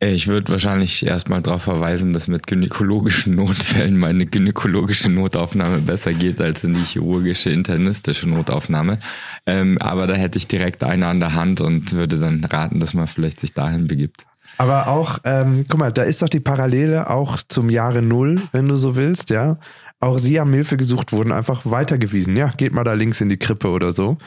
[0.00, 6.40] Ich würde wahrscheinlich erstmal darauf verweisen, dass mit gynäkologischen Notfällen meine gynäkologische Notaufnahme besser geht
[6.40, 8.98] als in die chirurgische internistische Notaufnahme.
[9.46, 12.92] Ähm, aber da hätte ich direkt eine an der Hand und würde dann raten, dass
[12.92, 14.26] man vielleicht sich dahin begibt.
[14.58, 18.68] Aber auch, ähm, guck mal, da ist doch die Parallele auch zum Jahre Null, wenn
[18.68, 19.58] du so willst, ja.
[20.00, 22.36] Auch sie haben Hilfe gesucht, wurden einfach weitergewiesen.
[22.36, 24.18] Ja, geht mal da links in die Krippe oder so.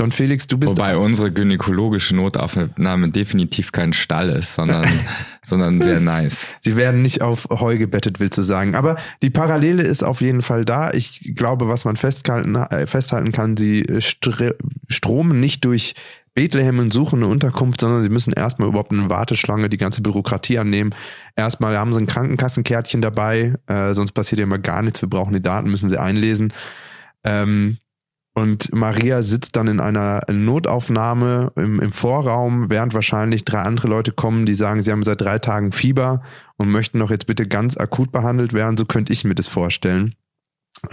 [0.00, 0.78] Don Felix, du bist.
[0.78, 4.88] Wobei unsere gynäkologische Notaufnahme definitiv kein Stall ist, sondern,
[5.42, 6.46] sondern sehr nice.
[6.60, 8.74] Sie werden nicht auf Heu gebettet, willst du sagen.
[8.74, 10.90] Aber die Parallele ist auf jeden Fall da.
[10.92, 15.94] Ich glaube, was man festhalten, äh, festhalten kann, sie stromen nicht durch
[16.34, 20.58] Bethlehem und suchen eine Unterkunft, sondern sie müssen erstmal überhaupt eine Warteschlange, die ganze Bürokratie
[20.58, 20.94] annehmen.
[21.36, 25.02] Erstmal haben sie ein Krankenkassenkärtchen dabei, äh, sonst passiert ja immer gar nichts.
[25.02, 26.52] Wir brauchen die Daten, müssen sie einlesen.
[27.24, 27.78] Ähm,
[28.32, 34.12] und Maria sitzt dann in einer Notaufnahme im, im, Vorraum, während wahrscheinlich drei andere Leute
[34.12, 36.22] kommen, die sagen, sie haben seit drei Tagen Fieber
[36.56, 38.76] und möchten doch jetzt bitte ganz akut behandelt werden.
[38.76, 40.14] So könnte ich mir das vorstellen.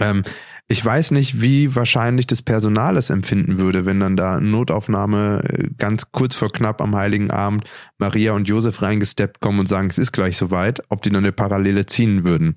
[0.00, 0.24] Ähm,
[0.70, 5.68] ich weiß nicht, wie wahrscheinlich das Personal es empfinden würde, wenn dann da Notaufnahme äh,
[5.78, 7.64] ganz kurz vor knapp am Heiligen Abend
[7.96, 11.32] Maria und Josef reingesteppt kommen und sagen, es ist gleich soweit, ob die dann eine
[11.32, 12.56] Parallele ziehen würden.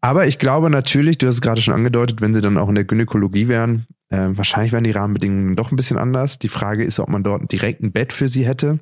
[0.00, 2.76] Aber ich glaube natürlich, du hast es gerade schon angedeutet, wenn sie dann auch in
[2.76, 6.38] der Gynäkologie wären, äh, wahrscheinlich wären die Rahmenbedingungen doch ein bisschen anders.
[6.38, 8.78] Die Frage ist, ob man dort direkt ein Bett für sie hätte.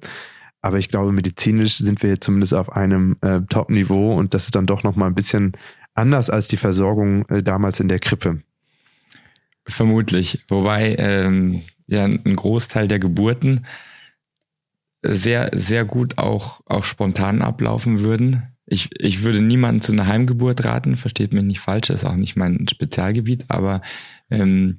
[0.61, 4.55] Aber ich glaube, medizinisch sind wir jetzt zumindest auf einem äh, Top-Niveau und das ist
[4.55, 5.53] dann doch nochmal ein bisschen
[5.95, 8.43] anders als die Versorgung äh, damals in der Krippe.
[9.67, 10.45] Vermutlich.
[10.49, 13.67] Wobei ähm, ja ein Großteil der Geburten
[15.03, 18.45] sehr, sehr gut auch, auch spontan ablaufen würden.
[18.67, 22.37] Ich, ich würde niemanden zu einer Heimgeburt raten, versteht mich nicht falsch, ist auch nicht
[22.37, 23.83] mein Spezialgebiet, aber
[24.31, 24.79] ähm,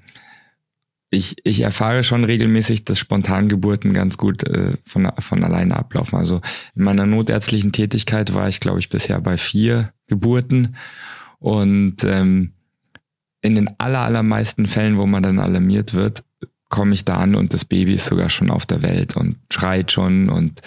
[1.14, 6.18] ich, ich erfahre schon regelmäßig, dass Spontangeburten ganz gut äh, von, von alleine ablaufen.
[6.18, 6.42] Also
[6.76, 10.76] in meiner notärztlichen Tätigkeit war ich, glaube ich, bisher bei vier Geburten.
[11.40, 12.54] Und ähm,
[13.42, 16.24] in den aller, allermeisten Fällen, wo man dann alarmiert wird,
[16.70, 19.92] komme ich da an und das Baby ist sogar schon auf der Welt und schreit
[19.92, 20.62] schon und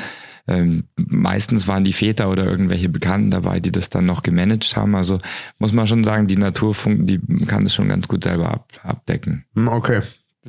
[0.46, 4.94] ähm, meistens waren die Väter oder irgendwelche Bekannten dabei, die das dann noch gemanagt haben.
[4.94, 5.18] Also
[5.58, 9.44] muss man schon sagen, die Natur die kann das schon ganz gut selber ab, abdecken.
[9.56, 10.02] Hm, okay.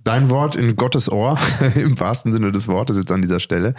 [0.03, 1.37] Dein Wort in Gottes Ohr,
[1.75, 3.75] im wahrsten Sinne des Wortes jetzt an dieser Stelle.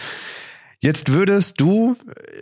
[0.80, 1.96] Jetzt würdest du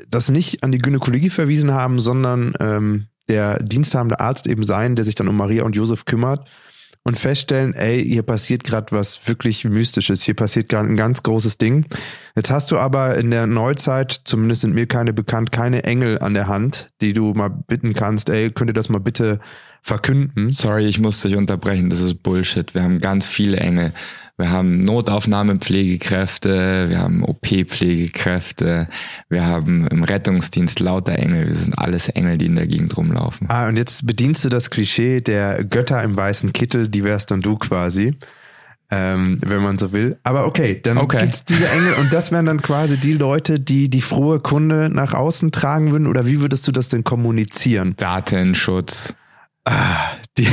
[0.08, 5.04] das nicht an die Gynäkologie verwiesen haben, sondern ähm, der diensthabende Arzt eben sein, der
[5.04, 6.48] sich dann um Maria und Josef kümmert
[7.06, 11.56] und feststellen, ey, hier passiert gerade was wirklich Mystisches, hier passiert gerade ein ganz großes
[11.56, 11.86] Ding.
[12.34, 16.34] Jetzt hast du aber in der Neuzeit, zumindest sind mir keine bekannt, keine Engel an
[16.34, 19.38] der Hand, die du mal bitten kannst, ey, könnt ihr das mal bitte
[19.86, 20.52] verkünden?
[20.52, 22.74] Sorry, ich muss dich unterbrechen, das ist Bullshit.
[22.74, 23.92] Wir haben ganz viele Engel.
[24.36, 28.86] Wir haben Notaufnahmepflegekräfte, wir haben OP-Pflegekräfte,
[29.30, 31.48] wir haben im Rettungsdienst lauter Engel.
[31.48, 33.48] Wir sind alles Engel, die in der Gegend rumlaufen.
[33.48, 37.40] Ah, und jetzt bedienst du das Klischee der Götter im weißen Kittel, die wärst dann
[37.40, 38.14] du quasi.
[38.88, 40.16] Ähm, wenn man so will.
[40.22, 41.22] Aber okay, dann okay.
[41.22, 45.12] gibt's diese Engel und das wären dann quasi die Leute, die die frohe Kunde nach
[45.12, 46.06] außen tragen würden.
[46.06, 47.94] Oder wie würdest du das denn kommunizieren?
[47.96, 49.16] Datenschutz.
[49.68, 50.46] Ah, die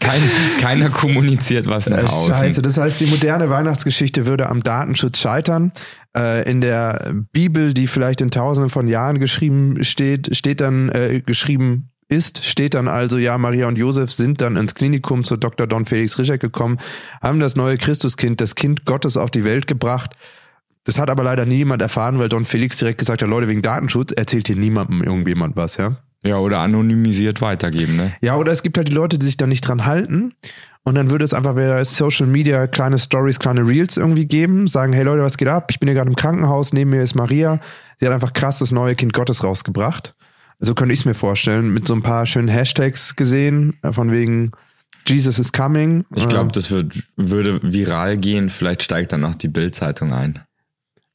[0.00, 0.20] Kein,
[0.60, 2.34] keiner kommuniziert was nach außen.
[2.34, 5.72] Scheiße, das heißt, die moderne Weihnachtsgeschichte würde am Datenschutz scheitern.
[6.16, 11.22] Äh, in der Bibel, die vielleicht in tausenden von Jahren geschrieben steht, steht dann äh,
[11.24, 15.68] geschrieben ist, steht dann also, ja, Maria und Josef sind dann ins Klinikum zu Dr.
[15.68, 16.78] Don Felix Rischek gekommen,
[17.22, 20.16] haben das neue Christuskind, das Kind Gottes auf die Welt gebracht.
[20.84, 23.62] Das hat aber leider nie jemand erfahren, weil Don Felix direkt gesagt hat, Leute, wegen
[23.62, 25.96] Datenschutz erzählt hier niemandem irgendjemand was, ja.
[26.24, 28.12] Ja, oder anonymisiert weitergeben, ne?
[28.22, 30.34] Ja, oder es gibt halt die Leute, die sich da nicht dran halten.
[30.82, 34.92] Und dann würde es einfach bei Social Media kleine Stories, kleine Reels irgendwie geben, sagen,
[34.92, 35.70] hey Leute, was geht ab?
[35.70, 37.58] Ich bin hier gerade im Krankenhaus, neben mir ist Maria.
[37.98, 40.14] Sie hat einfach krass das neue Kind Gottes rausgebracht.
[40.60, 44.12] So könnte ich es mir vorstellen, mit so ein paar schönen Hashtags gesehen, äh, von
[44.12, 44.52] wegen
[45.06, 46.04] Jesus is coming.
[46.14, 50.40] Ich glaube, das wird, würde viral gehen, vielleicht steigt dann noch die Bildzeitung ein.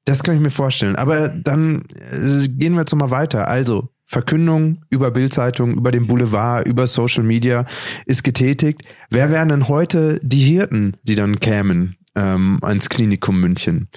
[0.10, 0.95] Das kann ich mir vorstellen.
[0.95, 3.48] Aber dann äh, gehen wir jetzt mal weiter.
[3.48, 7.65] Also, Verkündung über Bildzeitung, über den Boulevard, über Social Media
[8.08, 8.82] ist getätigt.
[9.12, 13.88] Wer wären denn heute die Hirten, die dann kämen ähm, ans Klinikum München?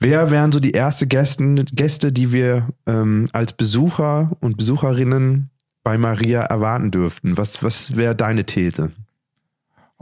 [0.00, 5.50] Wer wären so die erste Gästen, Gäste, die wir ähm, als Besucher und Besucherinnen
[5.82, 7.36] bei Maria erwarten dürften?
[7.36, 8.92] Was, was wäre deine These?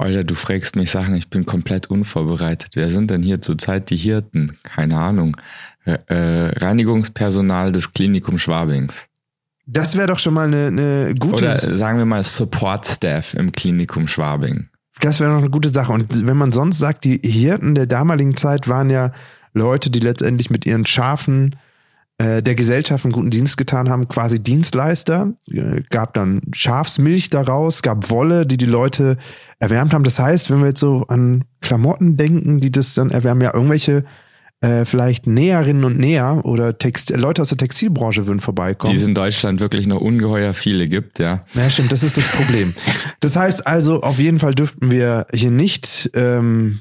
[0.03, 2.73] Alter, du fragst mich Sachen, ich bin komplett unvorbereitet.
[2.75, 4.59] Wer sind denn hier zurzeit die Hirten?
[4.63, 5.37] Keine Ahnung.
[5.85, 9.07] Äh, Reinigungspersonal des Klinikum Schwabings.
[9.67, 11.45] Das wäre doch schon mal eine, eine gute.
[11.45, 14.69] Oder sagen wir mal Support Staff im Klinikum Schwabing.
[15.01, 15.93] Das wäre noch eine gute Sache.
[15.93, 19.13] Und wenn man sonst sagt, die Hirten der damaligen Zeit waren ja
[19.55, 21.57] Leute, die letztendlich mit ihren Schafen
[22.23, 25.33] äh, der Gesellschaft einen guten Dienst getan haben, quasi Dienstleister.
[25.51, 29.17] Äh, gab dann Schafsmilch daraus, gab Wolle, die die Leute
[29.59, 30.05] erwärmt haben.
[30.05, 34.05] Das heißt, wenn wir jetzt so an Klamotten denken, die das dann erwärmen, ja, irgendwelche
[34.63, 38.93] äh, vielleicht Näherinnen und Näher oder Text Leute aus der Textilbranche würden vorbeikommen.
[38.95, 41.45] Die es in Deutschland wirklich noch ungeheuer viele gibt, ja.
[41.55, 42.73] Ja, stimmt, das ist das Problem.
[43.21, 46.81] Das heißt also, auf jeden Fall dürften wir hier nicht ähm,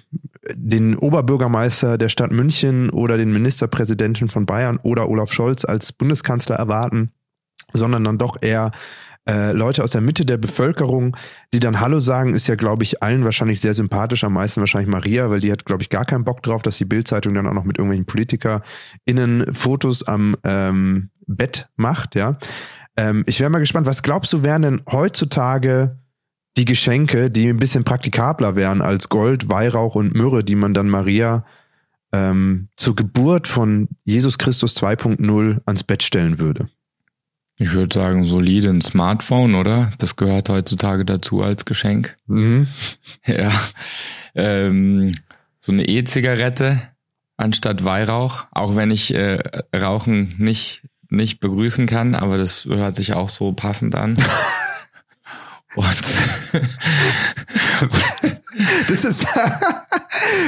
[0.53, 6.57] den Oberbürgermeister der Stadt München oder den Ministerpräsidenten von Bayern oder Olaf Scholz als Bundeskanzler
[6.57, 7.11] erwarten,
[7.73, 8.71] sondern dann doch eher
[9.29, 11.15] äh, Leute aus der Mitte der Bevölkerung,
[11.53, 14.89] die dann Hallo sagen, ist ja, glaube ich, allen wahrscheinlich sehr sympathisch, am meisten wahrscheinlich
[14.89, 17.53] Maria, weil die hat, glaube ich, gar keinen Bock drauf, dass die Bildzeitung dann auch
[17.53, 22.37] noch mit irgendwelchen PolitikerInnen Fotos am ähm, Bett macht, ja.
[22.97, 25.99] Ähm, ich wäre mal gespannt, was glaubst du, wären denn heutzutage
[26.57, 30.89] die Geschenke, die ein bisschen praktikabler wären als Gold, Weihrauch und Myrrhe, die man dann
[30.89, 31.45] Maria
[32.11, 36.67] ähm, zur Geburt von Jesus Christus 2.0 ans Bett stellen würde?
[37.61, 39.91] Ich würde sagen, solide ein Smartphone, oder?
[39.99, 42.17] Das gehört heutzutage dazu als Geschenk.
[42.25, 42.67] Mhm.
[43.27, 43.51] Ja.
[44.33, 45.13] Ähm,
[45.59, 46.81] so eine E-Zigarette
[47.37, 49.37] anstatt Weihrauch, auch wenn ich äh,
[49.75, 54.17] Rauchen nicht, nicht begrüßen kann, aber das hört sich auch so passend an.
[55.75, 55.85] Und
[58.87, 59.25] Das ist,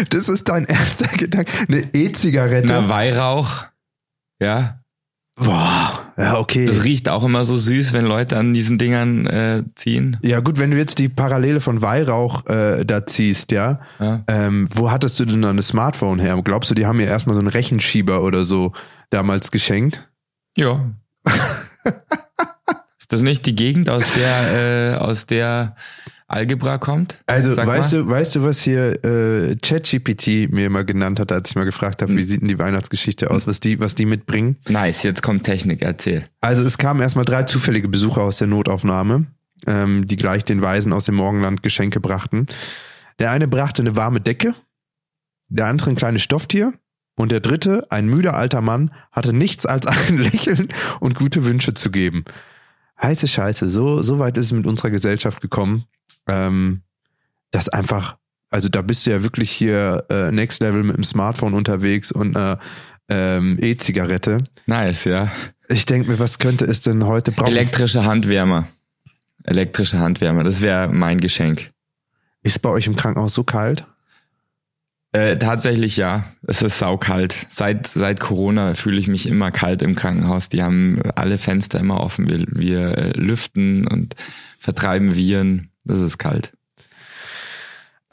[0.10, 1.52] das ist dein erster Gedanke.
[1.68, 2.68] Eine E-Zigarette.
[2.68, 3.66] na, Weihrauch,
[4.42, 4.83] ja,
[5.36, 6.66] Boah, ja, okay.
[6.66, 10.18] das riecht auch immer so süß, wenn Leute an diesen Dingern äh, ziehen.
[10.22, 14.24] Ja, gut, wenn du jetzt die Parallele von Weihrauch äh, da ziehst, ja, Ja.
[14.28, 16.40] ähm, wo hattest du denn dann das Smartphone her?
[16.44, 18.74] Glaubst du, die haben mir erstmal so einen Rechenschieber oder so
[19.10, 20.08] damals geschenkt?
[20.56, 20.92] Ja.
[23.00, 25.76] Ist das nicht die Gegend, aus der, äh, aus der
[26.34, 27.20] Algebra kommt?
[27.26, 28.04] Also, weißt mal.
[28.04, 32.02] du, weißt du, was hier äh, ChatGPT mir mal genannt hat, als ich mal gefragt
[32.02, 34.58] habe, wie sieht denn die Weihnachtsgeschichte aus, was die, was die mitbringen?
[34.68, 36.26] Nice, jetzt kommt Technik, erzähl.
[36.42, 39.28] Also es kamen erstmal drei zufällige Besucher aus der Notaufnahme,
[39.68, 42.48] ähm, die gleich den Weisen aus dem Morgenland Geschenke brachten.
[43.20, 44.56] Der eine brachte eine warme Decke,
[45.50, 46.74] der andere ein kleines Stofftier
[47.16, 50.70] und der dritte, ein müder alter Mann, hatte nichts als ein Lächeln
[51.00, 52.26] und gute Wünsche zu geben.
[53.02, 55.86] Heiße Scheiße, so, so weit ist es mit unserer Gesellschaft gekommen,
[56.28, 56.82] ähm,
[57.52, 58.18] dass einfach,
[58.50, 62.36] also da bist du ja wirklich hier äh, Next Level mit dem Smartphone unterwegs und
[62.36, 62.60] einer
[63.10, 64.40] ähm, E-Zigarette.
[64.66, 65.32] Nice, ja.
[65.70, 67.52] Ich denke mir, was könnte es denn heute brauchen?
[67.52, 68.68] Elektrische Handwärmer.
[69.44, 71.70] Elektrische Handwärmer, das wäre mein Geschenk.
[72.44, 73.86] Ist bei euch im Krankenhaus so kalt?
[75.14, 77.36] Äh, tatsächlich ja, es ist saukalt.
[77.50, 80.50] Seit, seit Corona fühle ich mich immer kalt im Krankenhaus.
[80.50, 82.30] Die haben alle Fenster immer offen.
[82.30, 84.16] Wir, wir äh, lüften und
[84.58, 85.70] vertreiben Viren.
[85.86, 86.54] Das ist kalt.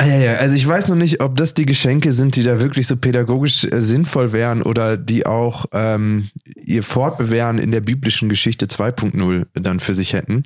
[0.01, 2.59] Ah, ja, ja, also ich weiß noch nicht, ob das die Geschenke sind, die da
[2.59, 6.31] wirklich so pädagogisch äh, sinnvoll wären oder die auch ähm,
[6.65, 10.43] ihr Fortbewähren in der biblischen Geschichte 2.0 dann für sich hätten.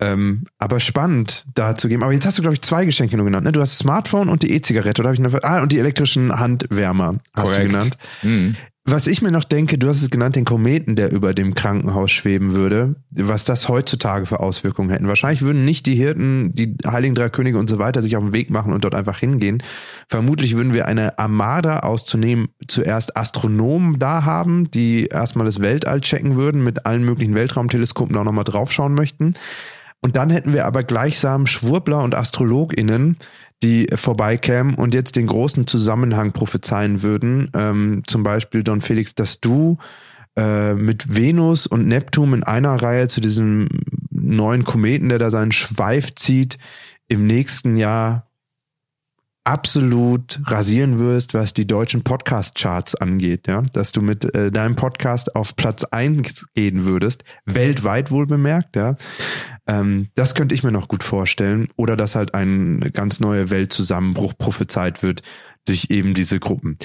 [0.00, 2.02] Ähm, aber spannend da zu geben.
[2.02, 3.46] Aber jetzt hast du, glaube ich, zwei Geschenke nur genannt.
[3.46, 3.52] Ne?
[3.52, 5.42] Du hast das Smartphone und die E-Zigarette, oder habe ich noch?
[5.44, 7.64] Ah, und die elektrischen Handwärmer hast Korrekt.
[7.64, 7.96] du genannt.
[8.22, 8.56] Mhm.
[8.86, 12.10] Was ich mir noch denke, du hast es genannt, den Kometen, der über dem Krankenhaus
[12.10, 15.08] schweben würde, was das heutzutage für Auswirkungen hätten.
[15.08, 18.34] Wahrscheinlich würden nicht die Hirten, die Heiligen Drei Könige und so weiter sich auf den
[18.34, 19.62] Weg machen und dort einfach hingehen.
[20.06, 26.36] Vermutlich würden wir eine Armada auszunehmen, zuerst Astronomen da haben, die erstmal das Weltall checken
[26.36, 29.32] würden, mit allen möglichen Weltraumteleskopen auch nochmal draufschauen möchten.
[30.02, 33.16] Und dann hätten wir aber gleichsam Schwurbler und AstrologInnen,
[33.62, 37.50] die vorbeikämen und jetzt den großen Zusammenhang prophezeien würden.
[37.54, 39.78] Ähm, zum Beispiel, Don Felix, dass du
[40.36, 43.68] äh, mit Venus und Neptun in einer Reihe zu diesem
[44.10, 46.58] neuen Kometen, der da seinen Schweif zieht,
[47.08, 48.26] im nächsten Jahr
[49.44, 55.36] absolut rasieren wirst, was die deutschen Podcast-Charts angeht, ja, dass du mit äh, deinem Podcast
[55.36, 58.96] auf Platz 1 gehen würdest, weltweit wohl bemerkt, ja.
[59.66, 61.68] Ähm, das könnte ich mir noch gut vorstellen.
[61.76, 65.22] Oder dass halt ein ganz neuer Weltzusammenbruch prophezeit wird
[65.66, 66.78] durch eben diese Gruppen.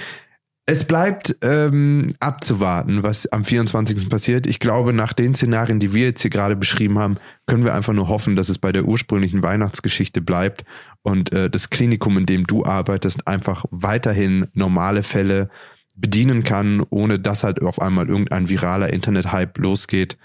[0.71, 4.07] Es bleibt ähm, abzuwarten, was am 24.
[4.07, 4.45] passiert.
[4.45, 7.93] Ich glaube, nach den Szenarien, die wir jetzt hier gerade beschrieben haben, können wir einfach
[7.93, 10.63] nur hoffen, dass es bei der ursprünglichen Weihnachtsgeschichte bleibt
[11.01, 15.49] und äh, das Klinikum, in dem du arbeitest, einfach weiterhin normale Fälle
[15.95, 20.19] bedienen kann, ohne dass halt auf einmal irgendein viraler Internet-Hype losgeht,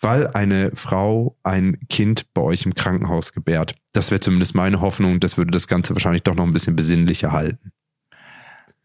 [0.00, 3.74] weil eine Frau ein Kind bei euch im Krankenhaus gebärt.
[3.92, 5.20] Das wäre zumindest meine Hoffnung.
[5.20, 7.72] Das würde das Ganze wahrscheinlich doch noch ein bisschen besinnlicher halten.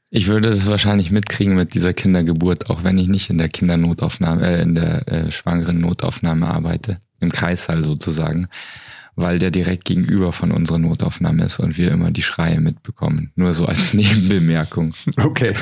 [0.09, 4.47] Ich würde es wahrscheinlich mitkriegen mit dieser Kindergeburt, auch wenn ich nicht in der Kindernotaufnahme,
[4.47, 8.47] äh, in der äh, schwangeren Notaufnahme arbeite, im Kreissaal sozusagen,
[9.15, 13.31] weil der direkt gegenüber von unserer Notaufnahme ist und wir immer die Schreie mitbekommen.
[13.35, 14.93] Nur so als Nebenbemerkung.
[15.17, 15.53] Okay.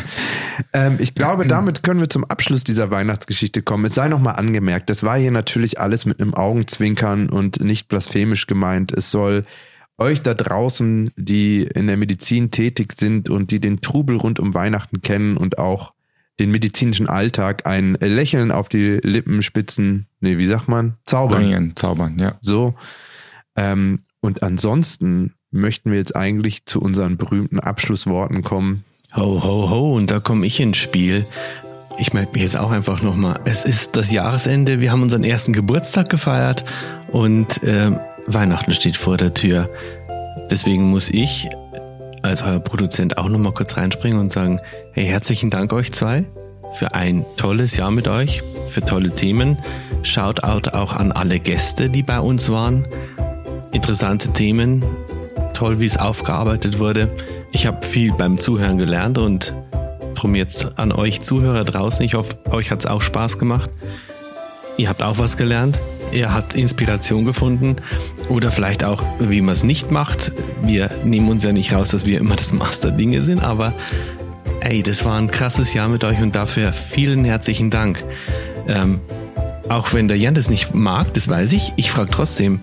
[0.74, 3.86] Ähm, ich glaube, damit können wir zum Abschluss dieser Weihnachtsgeschichte kommen.
[3.86, 8.48] Es sei nochmal angemerkt, das war hier natürlich alles mit einem Augenzwinkern und nicht blasphemisch
[8.48, 8.92] gemeint.
[8.92, 9.46] Es soll
[9.98, 14.54] euch da draußen, die in der Medizin tätig sind und die den Trubel rund um
[14.54, 15.94] Weihnachten kennen und auch
[16.40, 20.96] den medizinischen Alltag, ein Lächeln auf die Lippenspitzen, nee, wie sagt man?
[21.06, 21.44] Zaubern.
[21.44, 22.36] Bringen, zaubern, ja.
[22.42, 22.74] So.
[23.56, 28.84] Ähm, und ansonsten möchten wir jetzt eigentlich zu unseren berühmten Abschlussworten kommen.
[29.16, 31.26] Ho, ho, ho, und da komme ich ins Spiel.
[32.00, 33.40] ich melde mich jetzt auch einfach nochmal.
[33.46, 36.66] Es ist das Jahresende, wir haben unseren ersten Geburtstag gefeiert
[37.12, 37.92] und äh,
[38.26, 39.70] Weihnachten steht vor der Tür.
[40.50, 41.48] Deswegen muss ich
[42.24, 44.60] als euer Produzent auch nochmal kurz reinspringen und sagen,
[44.94, 46.26] hey, herzlichen Dank euch zwei
[46.74, 49.58] für ein tolles Jahr mit euch, für tolle Themen.
[50.02, 52.86] Shoutout auch an alle Gäste, die bei uns waren.
[53.74, 54.84] Interessante Themen,
[55.54, 57.10] toll, wie es aufgearbeitet wurde.
[57.52, 59.54] Ich habe viel beim Zuhören gelernt und
[60.16, 62.06] drum jetzt an euch Zuhörer draußen.
[62.06, 63.70] Ich hoffe, euch hat es auch Spaß gemacht.
[64.78, 65.80] Ihr habt auch was gelernt.
[66.12, 67.78] Ihr habt Inspiration gefunden
[68.30, 70.32] oder vielleicht auch, wie man es nicht macht.
[70.62, 73.74] Wir nehmen uns ja nicht raus, dass wir immer das Master Dinge sind, aber
[74.60, 78.04] ey, das war ein krasses Jahr mit euch und dafür vielen herzlichen Dank.
[78.68, 79.02] Ähm,
[79.70, 82.60] auch wenn der Jan das nicht mag, das weiß ich, ich frage trotzdem,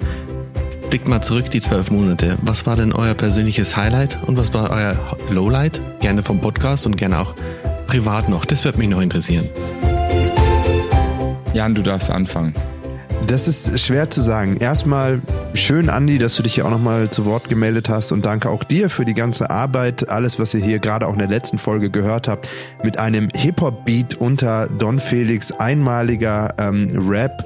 [0.91, 2.37] blickt mal zurück die zwölf Monate.
[2.43, 4.97] Was war denn euer persönliches Highlight und was war euer
[5.31, 5.81] Lowlight?
[6.01, 7.35] Gerne vom Podcast und gerne auch
[7.87, 8.45] privat noch.
[8.45, 9.49] Das wird mich noch interessieren.
[11.55, 12.55] Jan, du darfst anfangen.
[13.29, 14.57] Das ist schwer zu sagen.
[14.57, 15.21] Erstmal
[15.55, 18.65] schön, Andi, dass du dich hier auch nochmal zu Wort gemeldet hast und danke auch
[18.65, 20.09] dir für die ganze Arbeit.
[20.09, 22.49] Alles, was ihr hier gerade auch in der letzten Folge gehört habt,
[22.83, 27.45] mit einem Hip-Hop-Beat unter Don Felix einmaliger ähm, Rap.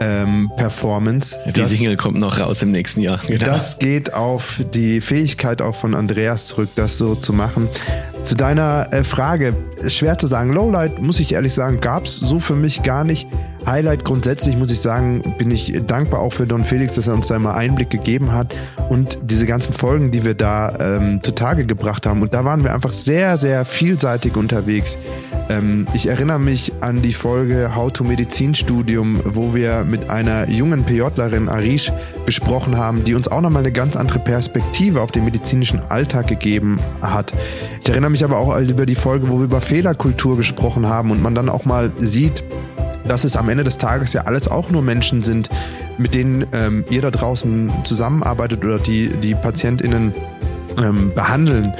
[0.00, 1.36] Ähm, Performance.
[1.46, 3.20] Die das, Single kommt noch raus im nächsten Jahr.
[3.26, 3.44] Genau.
[3.44, 7.68] Das geht auf die Fähigkeit auch von Andreas zurück, das so zu machen.
[8.28, 10.52] Zu deiner äh, Frage, ist schwer zu sagen.
[10.52, 13.26] Lowlight, muss ich ehrlich sagen, gab's so für mich gar nicht.
[13.64, 17.28] Highlight grundsätzlich muss ich sagen, bin ich dankbar auch für Don Felix, dass er uns
[17.28, 18.54] da mal Einblick gegeben hat
[18.90, 22.20] und diese ganzen Folgen, die wir da ähm, zutage gebracht haben.
[22.20, 24.98] Und da waren wir einfach sehr, sehr vielseitig unterwegs.
[25.48, 30.84] Ähm, ich erinnere mich an die Folge How to Medizinstudium, wo wir mit einer jungen
[30.84, 31.90] PJlerin Arish
[32.28, 36.78] gesprochen haben, die uns auch nochmal eine ganz andere Perspektive auf den medizinischen Alltag gegeben
[37.00, 37.32] hat.
[37.80, 41.22] Ich erinnere mich aber auch über die Folge, wo wir über Fehlerkultur gesprochen haben und
[41.22, 42.44] man dann auch mal sieht,
[43.06, 45.48] dass es am Ende des Tages ja alles auch nur Menschen sind,
[45.96, 50.12] mit denen ähm, ihr da draußen zusammenarbeitet oder die, die PatientInnen
[50.76, 51.72] ähm, behandeln.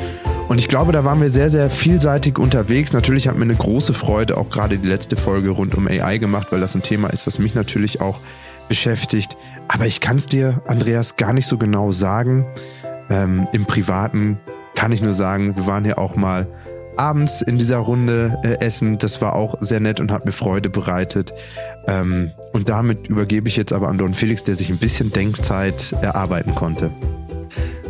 [0.49, 2.94] Und ich glaube, da waren wir sehr, sehr vielseitig unterwegs.
[2.94, 6.46] Natürlich hat mir eine große Freude auch gerade die letzte Folge rund um AI gemacht,
[6.53, 8.18] weil das ein Thema ist, was mich natürlich auch
[8.69, 9.37] beschäftigt.
[9.69, 12.47] Aber ich kann es dir, Andreas, gar nicht so genau sagen.
[13.11, 14.39] Ähm, Im Privaten
[14.75, 16.47] kann ich nur sagen, wir waren ja auch mal
[16.97, 18.99] abends in dieser Runde äh, essen.
[18.99, 21.33] Das war auch sehr nett und hat mir Freude bereitet.
[21.87, 25.93] Ähm, und damit übergebe ich jetzt aber an Don Felix, der sich ein bisschen Denkzeit
[26.03, 26.91] erarbeiten konnte.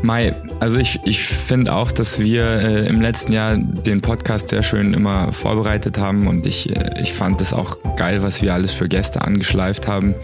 [0.02, 4.62] Mai, also ich, ich finde auch, dass wir äh, im letzten Jahr den Podcast sehr
[4.62, 8.72] schön immer vorbereitet haben und ich, äh, ich fand es auch geil, was wir alles
[8.72, 10.14] für Gäste angeschleift haben,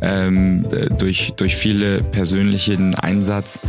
[0.00, 0.66] ähm,
[0.98, 3.60] durch, durch viele persönlichen Einsatz.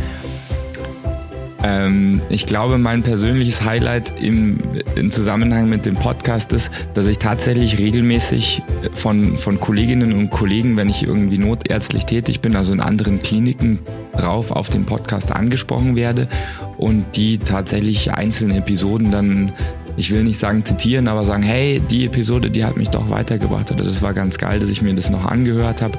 [1.64, 4.58] Ähm, ich glaube, mein persönliches Highlight im,
[4.96, 8.60] im Zusammenhang mit dem Podcast ist, dass ich tatsächlich regelmäßig
[8.92, 13.78] von, von Kolleginnen und Kollegen, wenn ich irgendwie notärztlich tätig bin, also in anderen Kliniken
[14.12, 16.28] drauf auf den Podcast angesprochen werde
[16.76, 19.52] und die tatsächlich einzelne Episoden dann
[19.96, 23.70] ich will nicht sagen zitieren, aber sagen, hey, die Episode, die hat mich doch weitergebracht
[23.70, 25.96] oder das war ganz geil, dass ich mir das noch angehört habe.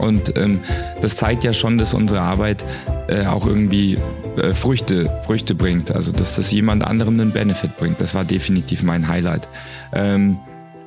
[0.00, 0.60] Und ähm,
[1.02, 2.64] das zeigt ja schon, dass unsere Arbeit
[3.08, 3.98] äh, auch irgendwie
[4.36, 5.90] äh, Früchte, Früchte bringt.
[5.90, 8.00] Also dass das jemand anderem einen Benefit bringt.
[8.00, 9.46] Das war definitiv mein Highlight.
[9.92, 10.38] Ähm,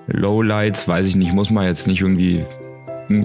[0.08, 2.44] Lowlights, weiß ich nicht, muss man jetzt nicht irgendwie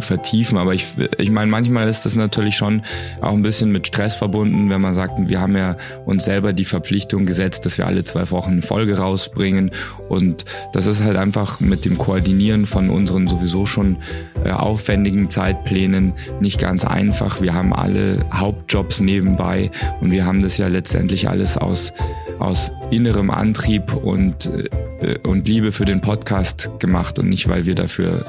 [0.01, 0.59] vertiefen.
[0.59, 0.87] Aber ich,
[1.18, 2.83] ich meine, manchmal ist das natürlich schon
[3.20, 6.64] auch ein bisschen mit Stress verbunden, wenn man sagt, wir haben ja uns selber die
[6.64, 9.70] Verpflichtung gesetzt, dass wir alle zwei Wochen eine Folge rausbringen.
[10.09, 13.97] Und das ist halt einfach mit dem Koordinieren von unseren sowieso schon
[14.45, 17.41] äh, aufwendigen Zeitplänen nicht ganz einfach.
[17.41, 19.70] Wir haben alle Hauptjobs nebenbei
[20.01, 21.93] und wir haben das ja letztendlich alles aus,
[22.39, 24.51] aus innerem Antrieb und,
[25.01, 28.24] äh, und Liebe für den Podcast gemacht und nicht, weil wir dafür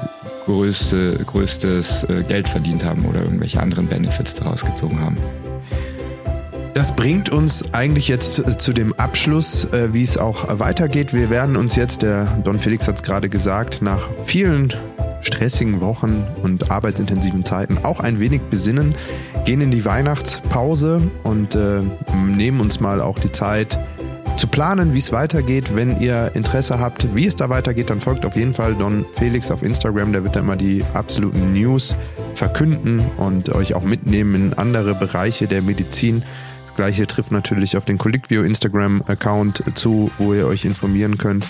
[0.50, 5.16] größte, größtes äh, Geld verdient haben oder irgendwelche anderen Benefits daraus gezogen haben.
[6.74, 11.12] Das bringt uns eigentlich jetzt zu dem Abschluss, äh, wie es auch weitergeht.
[11.14, 14.72] Wir werden uns jetzt, der Don Felix hat es gerade gesagt, nach vielen
[15.20, 18.94] stressigen Wochen und arbeitsintensiven Zeiten auch ein wenig besinnen,
[19.44, 21.80] gehen in die Weihnachtspause und äh,
[22.14, 23.78] nehmen uns mal auch die Zeit,
[24.40, 25.76] zu planen, wie es weitergeht.
[25.76, 29.50] Wenn ihr Interesse habt, wie es da weitergeht, dann folgt auf jeden Fall Don Felix
[29.50, 30.12] auf Instagram.
[30.12, 31.94] Der wird da immer die absoluten News
[32.34, 36.22] verkünden und euch auch mitnehmen in andere Bereiche der Medizin.
[36.66, 41.44] Das gleiche trifft natürlich auf den Colliquio Instagram-Account zu, wo ihr euch informieren könnt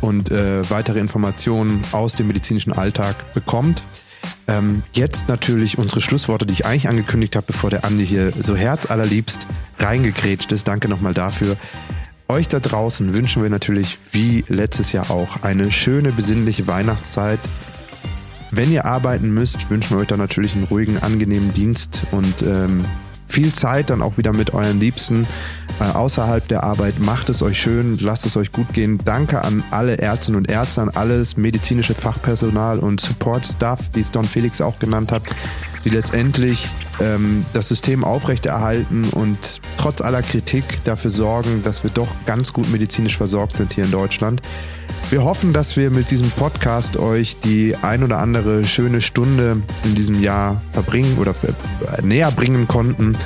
[0.00, 3.84] und äh, weitere Informationen aus dem medizinischen Alltag bekommt.
[4.48, 8.56] Ähm, jetzt natürlich unsere Schlussworte, die ich eigentlich angekündigt habe, bevor der Andi hier so
[8.56, 9.46] herzallerliebst
[9.78, 10.66] reingegrätscht ist.
[10.66, 11.56] Danke nochmal dafür.
[12.32, 17.38] Euch da draußen wünschen wir natürlich wie letztes Jahr auch eine schöne, besinnliche Weihnachtszeit.
[18.50, 22.86] Wenn ihr arbeiten müsst, wünschen wir euch dann natürlich einen ruhigen, angenehmen Dienst und ähm,
[23.26, 25.26] viel Zeit dann auch wieder mit euren Liebsten
[25.78, 27.00] äh, außerhalb der Arbeit.
[27.00, 28.98] Macht es euch schön, lasst es euch gut gehen.
[29.04, 34.24] Danke an alle Ärztinnen und Ärzte, an alles medizinische Fachpersonal und Support-Staff, wie es Don
[34.24, 35.24] Felix auch genannt hat,
[35.84, 36.68] die letztendlich
[37.00, 42.70] ähm, das System aufrechterhalten und trotz aller Kritik dafür sorgen, dass wir doch ganz gut
[42.70, 44.42] medizinisch versorgt sind hier in Deutschland.
[45.10, 49.94] Wir hoffen, dass wir mit diesem Podcast euch die ein oder andere schöne Stunde in
[49.94, 53.16] diesem Jahr verbringen oder äh, näher bringen konnten.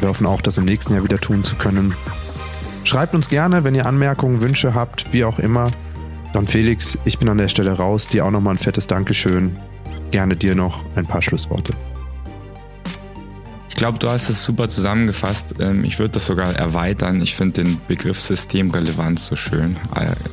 [0.00, 1.94] Wir hoffen auch, das im nächsten Jahr wieder tun zu können.
[2.84, 5.70] Schreibt uns gerne, wenn ihr Anmerkungen, Wünsche habt, wie auch immer.
[6.34, 8.08] Don Felix, ich bin an der Stelle raus.
[8.08, 9.56] Dir auch nochmal ein fettes Dankeschön.
[10.10, 11.72] Gerne dir noch ein paar Schlussworte.
[13.74, 15.56] Ich glaube, du hast es super zusammengefasst.
[15.58, 17.20] Ähm, ich würde das sogar erweitern.
[17.20, 19.76] Ich finde den Begriff Systemrelevanz so schön.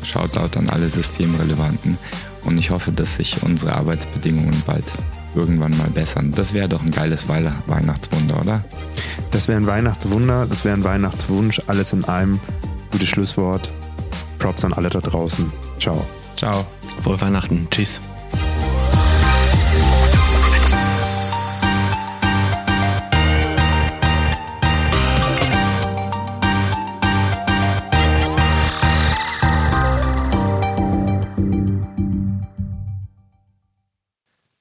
[0.03, 1.97] Schaut laut an alle Systemrelevanten.
[2.43, 4.85] Und ich hoffe, dass sich unsere Arbeitsbedingungen bald
[5.33, 6.31] irgendwann mal bessern.
[6.35, 8.63] Das wäre doch ein geiles Weihnachtswunder, oder?
[9.31, 12.39] Das wäre ein Weihnachtswunder, das wäre ein Weihnachtswunsch, alles in einem.
[12.91, 13.71] Gutes Schlusswort.
[14.37, 15.51] Props an alle da draußen.
[15.79, 16.05] Ciao.
[16.35, 16.63] Ciao.
[17.01, 17.67] Frohe Weihnachten.
[17.71, 18.01] Tschüss.